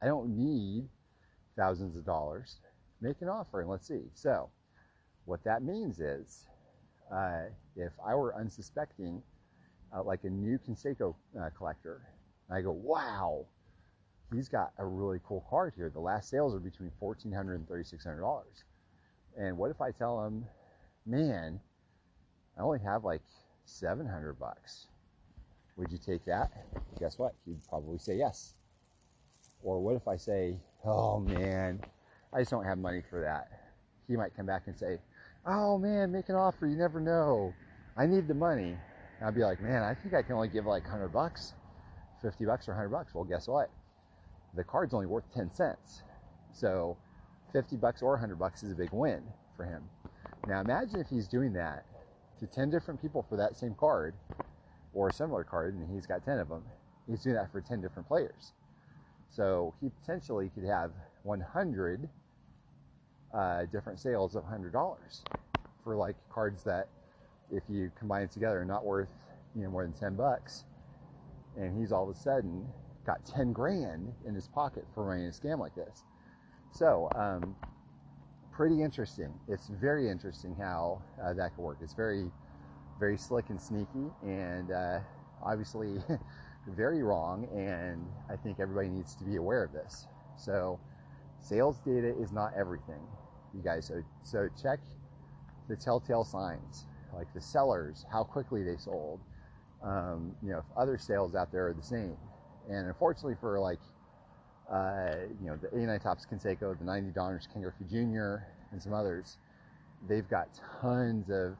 I 0.00 0.06
don't 0.06 0.36
need 0.36 0.88
thousands 1.56 1.96
of 1.96 2.04
dollars. 2.06 2.58
Make 3.00 3.20
an 3.20 3.28
offer 3.28 3.60
and 3.60 3.68
let's 3.68 3.88
see. 3.88 4.04
So, 4.14 4.48
what 5.24 5.42
that 5.44 5.62
means 5.62 6.00
is 6.00 6.46
uh, 7.12 7.42
if 7.76 7.92
I 8.04 8.14
were 8.14 8.34
unsuspecting, 8.34 9.22
uh, 9.94 10.02
like 10.02 10.24
a 10.24 10.30
new 10.30 10.58
Canseco 10.58 11.14
uh, 11.38 11.50
collector, 11.56 12.02
I 12.52 12.60
go, 12.60 12.72
wow, 12.72 13.46
he's 14.32 14.48
got 14.48 14.72
a 14.78 14.86
really 14.86 15.18
cool 15.24 15.44
card 15.48 15.72
here. 15.76 15.90
The 15.90 16.00
last 16.00 16.28
sales 16.28 16.54
are 16.54 16.60
between 16.60 16.90
$1,400 17.00 17.54
and 17.54 17.66
$3,600. 17.66 18.42
And 19.38 19.56
what 19.56 19.70
if 19.70 19.80
I 19.80 19.90
tell 19.90 20.24
him, 20.24 20.44
man, 21.06 21.60
I 22.58 22.62
only 22.62 22.80
have 22.80 23.04
like 23.04 23.22
700 23.64 24.38
bucks. 24.38 24.86
Would 25.76 25.90
you 25.90 25.98
take 25.98 26.24
that? 26.26 26.50
Guess 26.98 27.18
what? 27.18 27.32
He'd 27.46 27.66
probably 27.68 27.98
say 27.98 28.16
yes. 28.16 28.54
Or 29.62 29.80
what 29.80 29.96
if 29.96 30.06
I 30.08 30.16
say, 30.16 30.56
oh 30.84 31.20
man, 31.20 31.80
I 32.32 32.40
just 32.40 32.50
don't 32.50 32.64
have 32.64 32.78
money 32.78 33.00
for 33.08 33.20
that? 33.20 33.48
He 34.08 34.16
might 34.16 34.36
come 34.36 34.46
back 34.46 34.62
and 34.66 34.76
say, 34.76 34.98
oh 35.46 35.78
man, 35.78 36.12
make 36.12 36.28
an 36.28 36.34
offer. 36.34 36.66
You 36.66 36.76
never 36.76 37.00
know. 37.00 37.54
I 37.96 38.06
need 38.06 38.28
the 38.28 38.34
money. 38.34 38.76
And 39.18 39.28
I'd 39.28 39.34
be 39.34 39.42
like, 39.42 39.62
man, 39.62 39.82
I 39.82 39.94
think 39.94 40.14
I 40.14 40.22
can 40.22 40.34
only 40.34 40.48
give 40.48 40.66
like 40.66 40.82
100 40.82 41.08
bucks, 41.08 41.54
50 42.22 42.44
bucks 42.46 42.68
or 42.68 42.72
100 42.72 42.88
bucks. 42.88 43.14
Well, 43.14 43.24
guess 43.24 43.48
what? 43.48 43.70
The 44.54 44.64
card's 44.64 44.94
only 44.94 45.06
worth 45.06 45.24
10 45.34 45.52
cents. 45.52 46.02
So 46.52 46.96
50 47.52 47.76
bucks 47.76 48.02
or 48.02 48.12
100 48.12 48.38
bucks 48.38 48.62
is 48.62 48.72
a 48.72 48.74
big 48.74 48.90
win 48.92 49.22
for 49.56 49.64
him. 49.64 49.82
Now 50.46 50.60
imagine 50.60 51.00
if 51.00 51.08
he's 51.08 51.28
doing 51.28 51.52
that 51.54 51.84
to 52.40 52.46
10 52.46 52.70
different 52.70 53.00
people 53.00 53.22
for 53.22 53.36
that 53.36 53.56
same 53.56 53.74
card 53.74 54.14
or 54.92 55.08
a 55.08 55.12
similar 55.12 55.44
card 55.44 55.74
and 55.74 55.88
he's 55.94 56.06
got 56.06 56.24
10 56.24 56.38
of 56.38 56.48
them. 56.48 56.62
He's 57.08 57.22
doing 57.22 57.36
that 57.36 57.50
for 57.50 57.60
10 57.60 57.80
different 57.80 58.08
players. 58.08 58.52
So 59.28 59.74
he 59.80 59.88
potentially 59.88 60.50
could 60.54 60.64
have 60.64 60.92
100 61.22 62.08
uh, 63.32 63.64
different 63.66 63.98
sales 63.98 64.34
of 64.36 64.44
$100 64.44 65.22
for 65.82 65.96
like 65.96 66.16
cards 66.30 66.62
that 66.64 66.88
if 67.50 67.62
you 67.68 67.90
combine 67.98 68.22
it 68.22 68.30
together 68.30 68.60
are 68.60 68.64
not 68.64 68.84
worth 68.84 69.10
you 69.54 69.62
know 69.62 69.70
more 69.70 69.84
than 69.84 69.92
10 69.92 70.14
bucks 70.14 70.64
and 71.56 71.78
he's 71.78 71.92
all 71.92 72.08
of 72.08 72.16
a 72.16 72.18
sudden 72.18 72.66
got 73.04 73.24
10 73.24 73.52
grand 73.52 74.12
in 74.26 74.34
his 74.34 74.48
pocket 74.48 74.84
for 74.94 75.04
running 75.04 75.26
a 75.26 75.30
scam 75.30 75.58
like 75.58 75.74
this 75.74 76.04
so, 76.72 77.10
um, 77.14 77.54
pretty 78.50 78.82
interesting. 78.82 79.32
It's 79.46 79.68
very 79.68 80.08
interesting 80.08 80.54
how 80.58 81.02
uh, 81.22 81.34
that 81.34 81.54
could 81.54 81.62
work. 81.62 81.78
It's 81.82 81.92
very, 81.92 82.30
very 82.98 83.18
slick 83.18 83.50
and 83.50 83.60
sneaky, 83.60 84.10
and 84.22 84.72
uh, 84.72 85.00
obviously 85.44 85.98
very 86.68 87.02
wrong. 87.02 87.46
And 87.52 88.06
I 88.30 88.36
think 88.36 88.58
everybody 88.58 88.88
needs 88.88 89.14
to 89.16 89.24
be 89.24 89.36
aware 89.36 89.64
of 89.64 89.72
this. 89.72 90.06
So, 90.36 90.80
sales 91.40 91.76
data 91.84 92.16
is 92.18 92.32
not 92.32 92.52
everything, 92.56 93.02
you 93.54 93.62
guys. 93.62 93.86
So, 93.86 94.02
so 94.22 94.48
check 94.60 94.80
the 95.68 95.76
telltale 95.76 96.24
signs, 96.24 96.86
like 97.14 97.32
the 97.34 97.40
sellers, 97.40 98.06
how 98.10 98.24
quickly 98.24 98.62
they 98.62 98.78
sold. 98.78 99.20
Um, 99.84 100.34
you 100.42 100.50
know, 100.50 100.58
if 100.58 100.64
other 100.76 100.96
sales 100.98 101.34
out 101.34 101.50
there 101.50 101.68
are 101.68 101.72
the 101.72 101.82
same. 101.82 102.16
And 102.68 102.86
unfortunately, 102.86 103.36
for 103.40 103.58
like 103.58 103.80
uh, 104.70 105.26
you 105.40 105.48
know, 105.48 105.56
the 105.56 105.68
89 105.68 106.00
Topps 106.00 106.26
Canseco, 106.26 106.78
the 106.78 106.84
90 106.84 107.10
Donruss 107.10 107.52
Ken 107.52 107.62
Griffey 107.62 107.84
Jr., 107.90 108.44
and 108.70 108.82
some 108.82 108.94
others, 108.94 109.36
they've 110.08 110.28
got 110.28 110.48
tons 110.80 111.28
of 111.30 111.56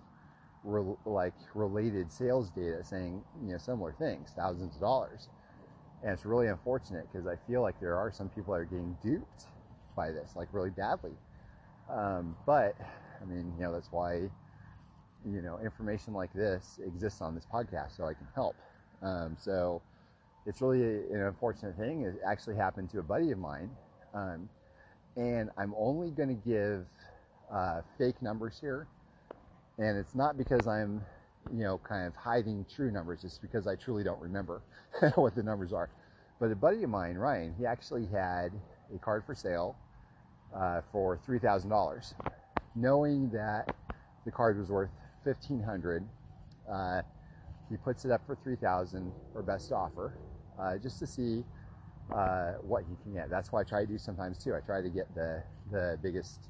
re- 0.65 0.97
like 1.05 1.35
related 1.55 2.11
sales 2.11 2.51
data 2.51 2.83
saying, 2.83 3.23
you 3.45 3.53
know, 3.53 3.59
similar 3.59 3.93
things, 3.93 4.31
thousands 4.35 4.75
of 4.75 4.81
dollars. 4.81 5.29
And 6.03 6.13
it's 6.13 6.25
really 6.25 6.49
unfortunate 6.49 7.07
because 7.13 7.27
I 7.27 7.37
feel 7.37 7.61
like 7.61 7.79
there 7.81 7.97
are 7.97 8.11
some 8.11 8.29
people 8.31 8.55
that 8.55 8.61
are 8.61 8.65
getting 8.65 8.97
duped 9.03 9.45
by 9.95 10.11
this, 10.11 10.33
like 10.35 10.49
really 10.53 10.71
badly. 10.71 11.13
Um, 11.91 12.35
but 12.47 12.75
I 13.21 13.25
mean, 13.27 13.53
you 13.59 13.65
know, 13.65 13.73
that's 13.73 13.93
why, 13.93 14.31
you 15.27 15.43
know, 15.43 15.59
information 15.65 16.15
like 16.15 16.33
this 16.33 16.81
exists 16.87 17.21
on 17.21 17.35
this 17.35 17.47
podcast 17.53 17.97
so 17.97 18.05
I 18.05 18.15
can 18.15 18.27
help. 18.35 18.57
Um, 19.03 19.37
so, 19.41 19.83
it's 20.47 20.61
really 20.61 20.83
an 21.13 21.23
unfortunate 21.23 21.77
thing. 21.77 22.03
It 22.03 22.17
actually 22.27 22.57
happened 22.57 22.91
to 22.91 22.99
a 22.99 23.03
buddy 23.03 23.31
of 23.31 23.39
mine. 23.39 23.71
Um, 24.15 24.49
and 25.17 25.51
I'm 25.57 25.75
only 25.79 26.11
going 26.11 26.29
to 26.31 26.49
give 26.49 26.87
uh, 27.53 27.83
fake 27.99 28.23
numbers 28.23 28.59
here. 28.61 28.89
And 29.79 29.97
it's 29.99 30.15
not 30.15 30.37
because 30.37 30.67
I'm 30.67 31.03
you 31.53 31.65
know, 31.65 31.79
kind 31.79 32.07
of 32.07 32.15
hiding 32.15 32.65
true 32.75 32.91
numbers 32.91 33.25
It's 33.25 33.39
because 33.39 33.67
I 33.67 33.75
truly 33.75 34.05
don't 34.05 34.21
remember 34.21 34.63
what 35.17 35.35
the 35.35 35.43
numbers 35.43 35.73
are. 35.73 35.91
But 36.41 36.51
a 36.51 36.57
buddy 36.57 36.83
of 36.83 36.91
mine, 36.91 37.17
Ryan, 37.17 37.55
he 37.59 37.67
actually 37.67 38.07
had 38.07 38.53
a 38.95 38.99
card 38.99 39.25
for 39.25 39.35
sale 39.35 39.77
uh, 40.55 40.81
for 40.93 41.17
three 41.17 41.39
thousand 41.39 41.71
dollars, 41.71 42.15
knowing 42.75 43.31
that 43.31 43.75
the 44.25 44.31
card 44.33 44.59
was 44.59 44.69
worth 44.71 44.91
fifteen 45.25 45.63
hundred. 45.63 46.05
Uh, 46.71 47.03
he 47.71 47.77
puts 47.77 48.05
it 48.05 48.11
up 48.11 48.27
for 48.27 48.37
three 48.37 48.57
thousand 48.57 49.13
or 49.35 49.43
best 49.43 49.73
offer, 49.73 50.19
uh, 50.61 50.77
just 50.79 50.99
to 50.99 51.07
see 51.07 51.43
uh, 52.15 52.53
what 52.63 52.85
he 52.89 52.97
can 53.03 53.15
get. 53.15 53.31
That's 53.31 53.51
why 53.53 53.61
I 53.61 53.65
try 53.65 53.81
to 53.85 53.87
do 53.87 53.99
sometimes 53.99 54.39
too. 54.39 54.55
I 54.55 54.61
try 54.61 54.83
to 54.83 54.91
get 54.91 55.13
the 55.15 55.43
the 55.71 55.99
biggest 56.03 56.49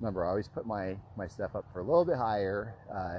number. 0.00 0.24
I 0.24 0.28
always 0.28 0.48
put 0.48 0.66
my 0.66 0.96
my 1.16 1.26
stuff 1.26 1.54
up 1.54 1.64
for 1.72 1.80
a 1.80 1.84
little 1.84 2.04
bit 2.04 2.16
higher 2.16 2.74
uh, 2.92 3.18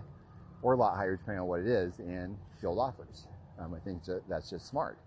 or 0.62 0.74
a 0.74 0.78
lot 0.78 0.96
higher 0.96 1.16
depending 1.16 1.42
on 1.42 1.48
what 1.48 1.60
it 1.62 1.68
is 1.68 2.00
and 2.00 2.38
field 2.62 2.80
offers. 2.80 3.28
Um, 3.60 3.74
I 3.74 3.80
think 3.80 4.04
that's 4.30 4.50
just 4.50 4.68
smart. 4.68 4.98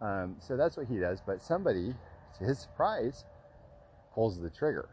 Um, 0.00 0.36
so 0.40 0.56
that's 0.56 0.76
what 0.76 0.86
he 0.86 0.98
does. 0.98 1.20
But 1.24 1.42
somebody, 1.42 1.94
to 2.38 2.44
his 2.44 2.58
surprise, 2.58 3.24
pulls 4.14 4.40
the 4.40 4.50
trigger 4.50 4.88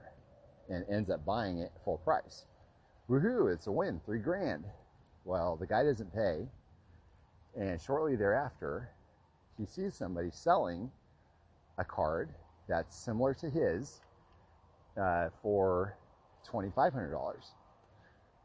and 0.70 0.86
ends 0.90 1.10
up 1.10 1.26
buying 1.26 1.60
it 1.60 1.72
full 1.84 1.98
price. 1.98 2.46
Woohoo! 3.10 3.54
It's 3.54 3.68
a 3.68 3.72
win, 3.72 4.00
three 4.06 4.20
grand. 4.20 4.64
Well, 5.26 5.58
the 5.58 5.68
guy 5.68 5.84
doesn't 5.84 6.14
pay, 6.14 6.48
and 7.56 7.80
shortly 7.82 8.16
thereafter, 8.16 8.92
he 9.58 9.66
sees 9.66 9.94
somebody 9.94 10.30
selling 10.32 10.90
a 11.78 11.84
card 11.84 12.30
that's 12.68 12.96
similar 12.96 13.34
to 13.36 13.50
his 13.50 14.00
uh, 14.96 15.30
for 15.42 15.98
$2,500. 16.50 17.36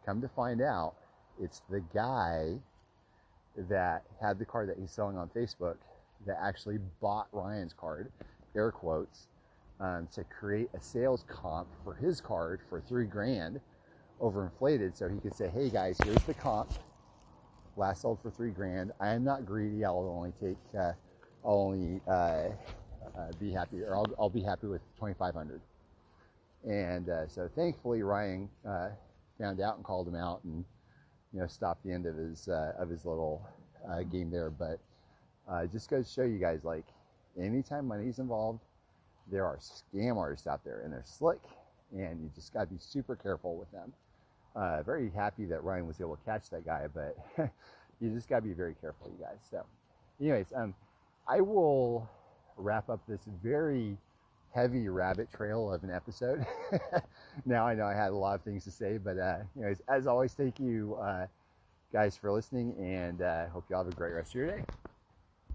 Come 0.05 0.21
to 0.21 0.29
find 0.29 0.61
out, 0.61 0.95
it's 1.41 1.63
the 1.71 1.81
guy 1.95 2.59
that 3.57 4.03
had 4.21 4.41
the 4.41 4.45
card 4.45 4.69
that 4.69 4.79
he's 4.79 4.91
selling 4.91 5.17
on 5.17 5.29
Facebook 5.29 5.77
that 6.27 6.39
actually 6.43 6.79
bought 7.01 7.29
Ryan's 7.33 7.73
card, 7.73 8.11
air 8.57 8.73
quotes, 8.73 9.29
um, 9.79 10.09
to 10.15 10.25
create 10.25 10.69
a 10.75 10.81
sales 10.81 11.25
comp 11.29 11.69
for 11.85 11.95
his 11.95 12.21
card 12.21 12.61
for 12.69 12.81
three 12.81 13.07
grand 13.07 13.61
overinflated 14.21 14.97
so 14.97 15.09
he 15.09 15.19
could 15.19 15.35
say, 15.35 15.49
hey 15.49 15.71
guys, 15.71 15.97
here's 16.05 16.23
the 16.25 16.35
comp. 16.35 16.71
Last 17.77 18.03
sold 18.03 18.21
for 18.21 18.31
three 18.31 18.51
grand. 18.51 18.93
I 19.01 19.11
am 19.11 19.25
not 19.25 19.47
greedy. 19.47 19.85
I'll 19.85 19.99
only 19.99 20.33
take, 20.41 20.59
uh, 20.77 20.93
I'll 21.45 21.61
only 21.61 22.01
uh, 22.09 22.49
uh, 23.17 23.33
be 23.39 23.53
happy, 23.53 23.83
or 23.83 23.97
I'll, 23.97 24.07
I'll 24.19 24.31
be 24.31 24.43
happy 24.43 24.67
with 24.67 24.83
2,500. 24.97 25.61
And 26.65 27.09
uh, 27.09 27.29
so 27.29 27.49
thankfully 27.55 28.03
Ryan 28.03 28.49
uh, 28.69 28.89
found 29.39 29.61
out 29.61 29.77
and 29.77 29.85
called 29.85 30.09
him 30.09 30.17
out 30.17 30.43
and 30.45 30.65
you 31.33 31.41
know 31.41 31.47
stopped 31.47 31.85
the 31.85 31.93
end 31.93 32.07
of 32.07 32.17
his 32.17 32.49
uh, 32.49 32.73
of 32.79 32.89
his 32.89 33.05
little 33.05 33.47
game 34.11 34.31
there. 34.31 34.51
But 34.51 34.81
just 35.71 35.89
goes 35.89 36.09
to 36.09 36.13
show 36.13 36.25
you 36.25 36.39
guys 36.39 36.65
like 36.65 36.85
anytime 37.41 37.87
money's 37.87 38.19
involved, 38.19 38.65
there 39.31 39.47
are 39.47 39.59
scam 39.59 40.17
artists 40.17 40.49
out 40.49 40.65
there 40.65 40.81
and 40.81 40.93
they're 40.93 41.05
slick, 41.05 41.41
and 41.93 42.21
you 42.21 42.31
just 42.35 42.53
got 42.53 42.65
to 42.65 42.67
be 42.67 42.79
super 42.81 43.15
careful 43.15 43.57
with 43.57 43.71
them. 43.71 43.93
Uh, 44.59 44.83
very 44.83 45.09
happy 45.15 45.45
that 45.45 45.63
Ryan 45.63 45.87
was 45.87 46.01
able 46.01 46.17
to 46.17 46.25
catch 46.25 46.51
that 46.51 46.65
guy, 46.65 46.89
but 46.93 47.17
you 48.01 48.11
just 48.11 48.29
got 48.29 48.37
to 48.37 48.43
be 48.43 48.53
very 48.53 48.75
careful, 48.81 49.09
you 49.09 49.25
guys. 49.25 49.39
So, 49.49 49.65
anyways, 50.21 50.53
um, 50.53 50.75
I 51.29 51.41
will 51.41 52.11
wrap 52.57 52.89
up 52.89 53.01
this 53.07 53.21
very 53.41 53.97
heavy 54.53 54.89
rabbit 54.89 55.33
trail 55.33 55.73
of 55.73 55.85
an 55.85 55.93
episode. 55.93 56.45
now 57.47 57.69
I 57.69 57.77
know 57.77 57.87
I 57.87 57.95
had 57.95 58.11
a 58.11 58.17
lot 58.17 58.35
of 58.35 58.43
things 58.43 58.65
to 58.65 58.73
say, 58.73 58.99
but 58.99 59.17
uh, 59.17 59.39
anyways, 59.57 59.81
as 59.89 60.09
always, 60.09 60.33
thank 60.33 60.59
you 60.59 60.99
uh, 61.01 61.27
guys 61.93 62.17
for 62.17 62.33
listening, 62.33 62.75
and 62.81 63.23
uh, 63.23 63.47
hope 63.51 63.65
you 63.71 63.77
all 63.77 63.85
have 63.85 63.93
a 63.93 63.97
great 63.97 64.15
rest 64.15 64.31
of 64.31 64.35
your 64.35 64.47
day. 64.49 64.65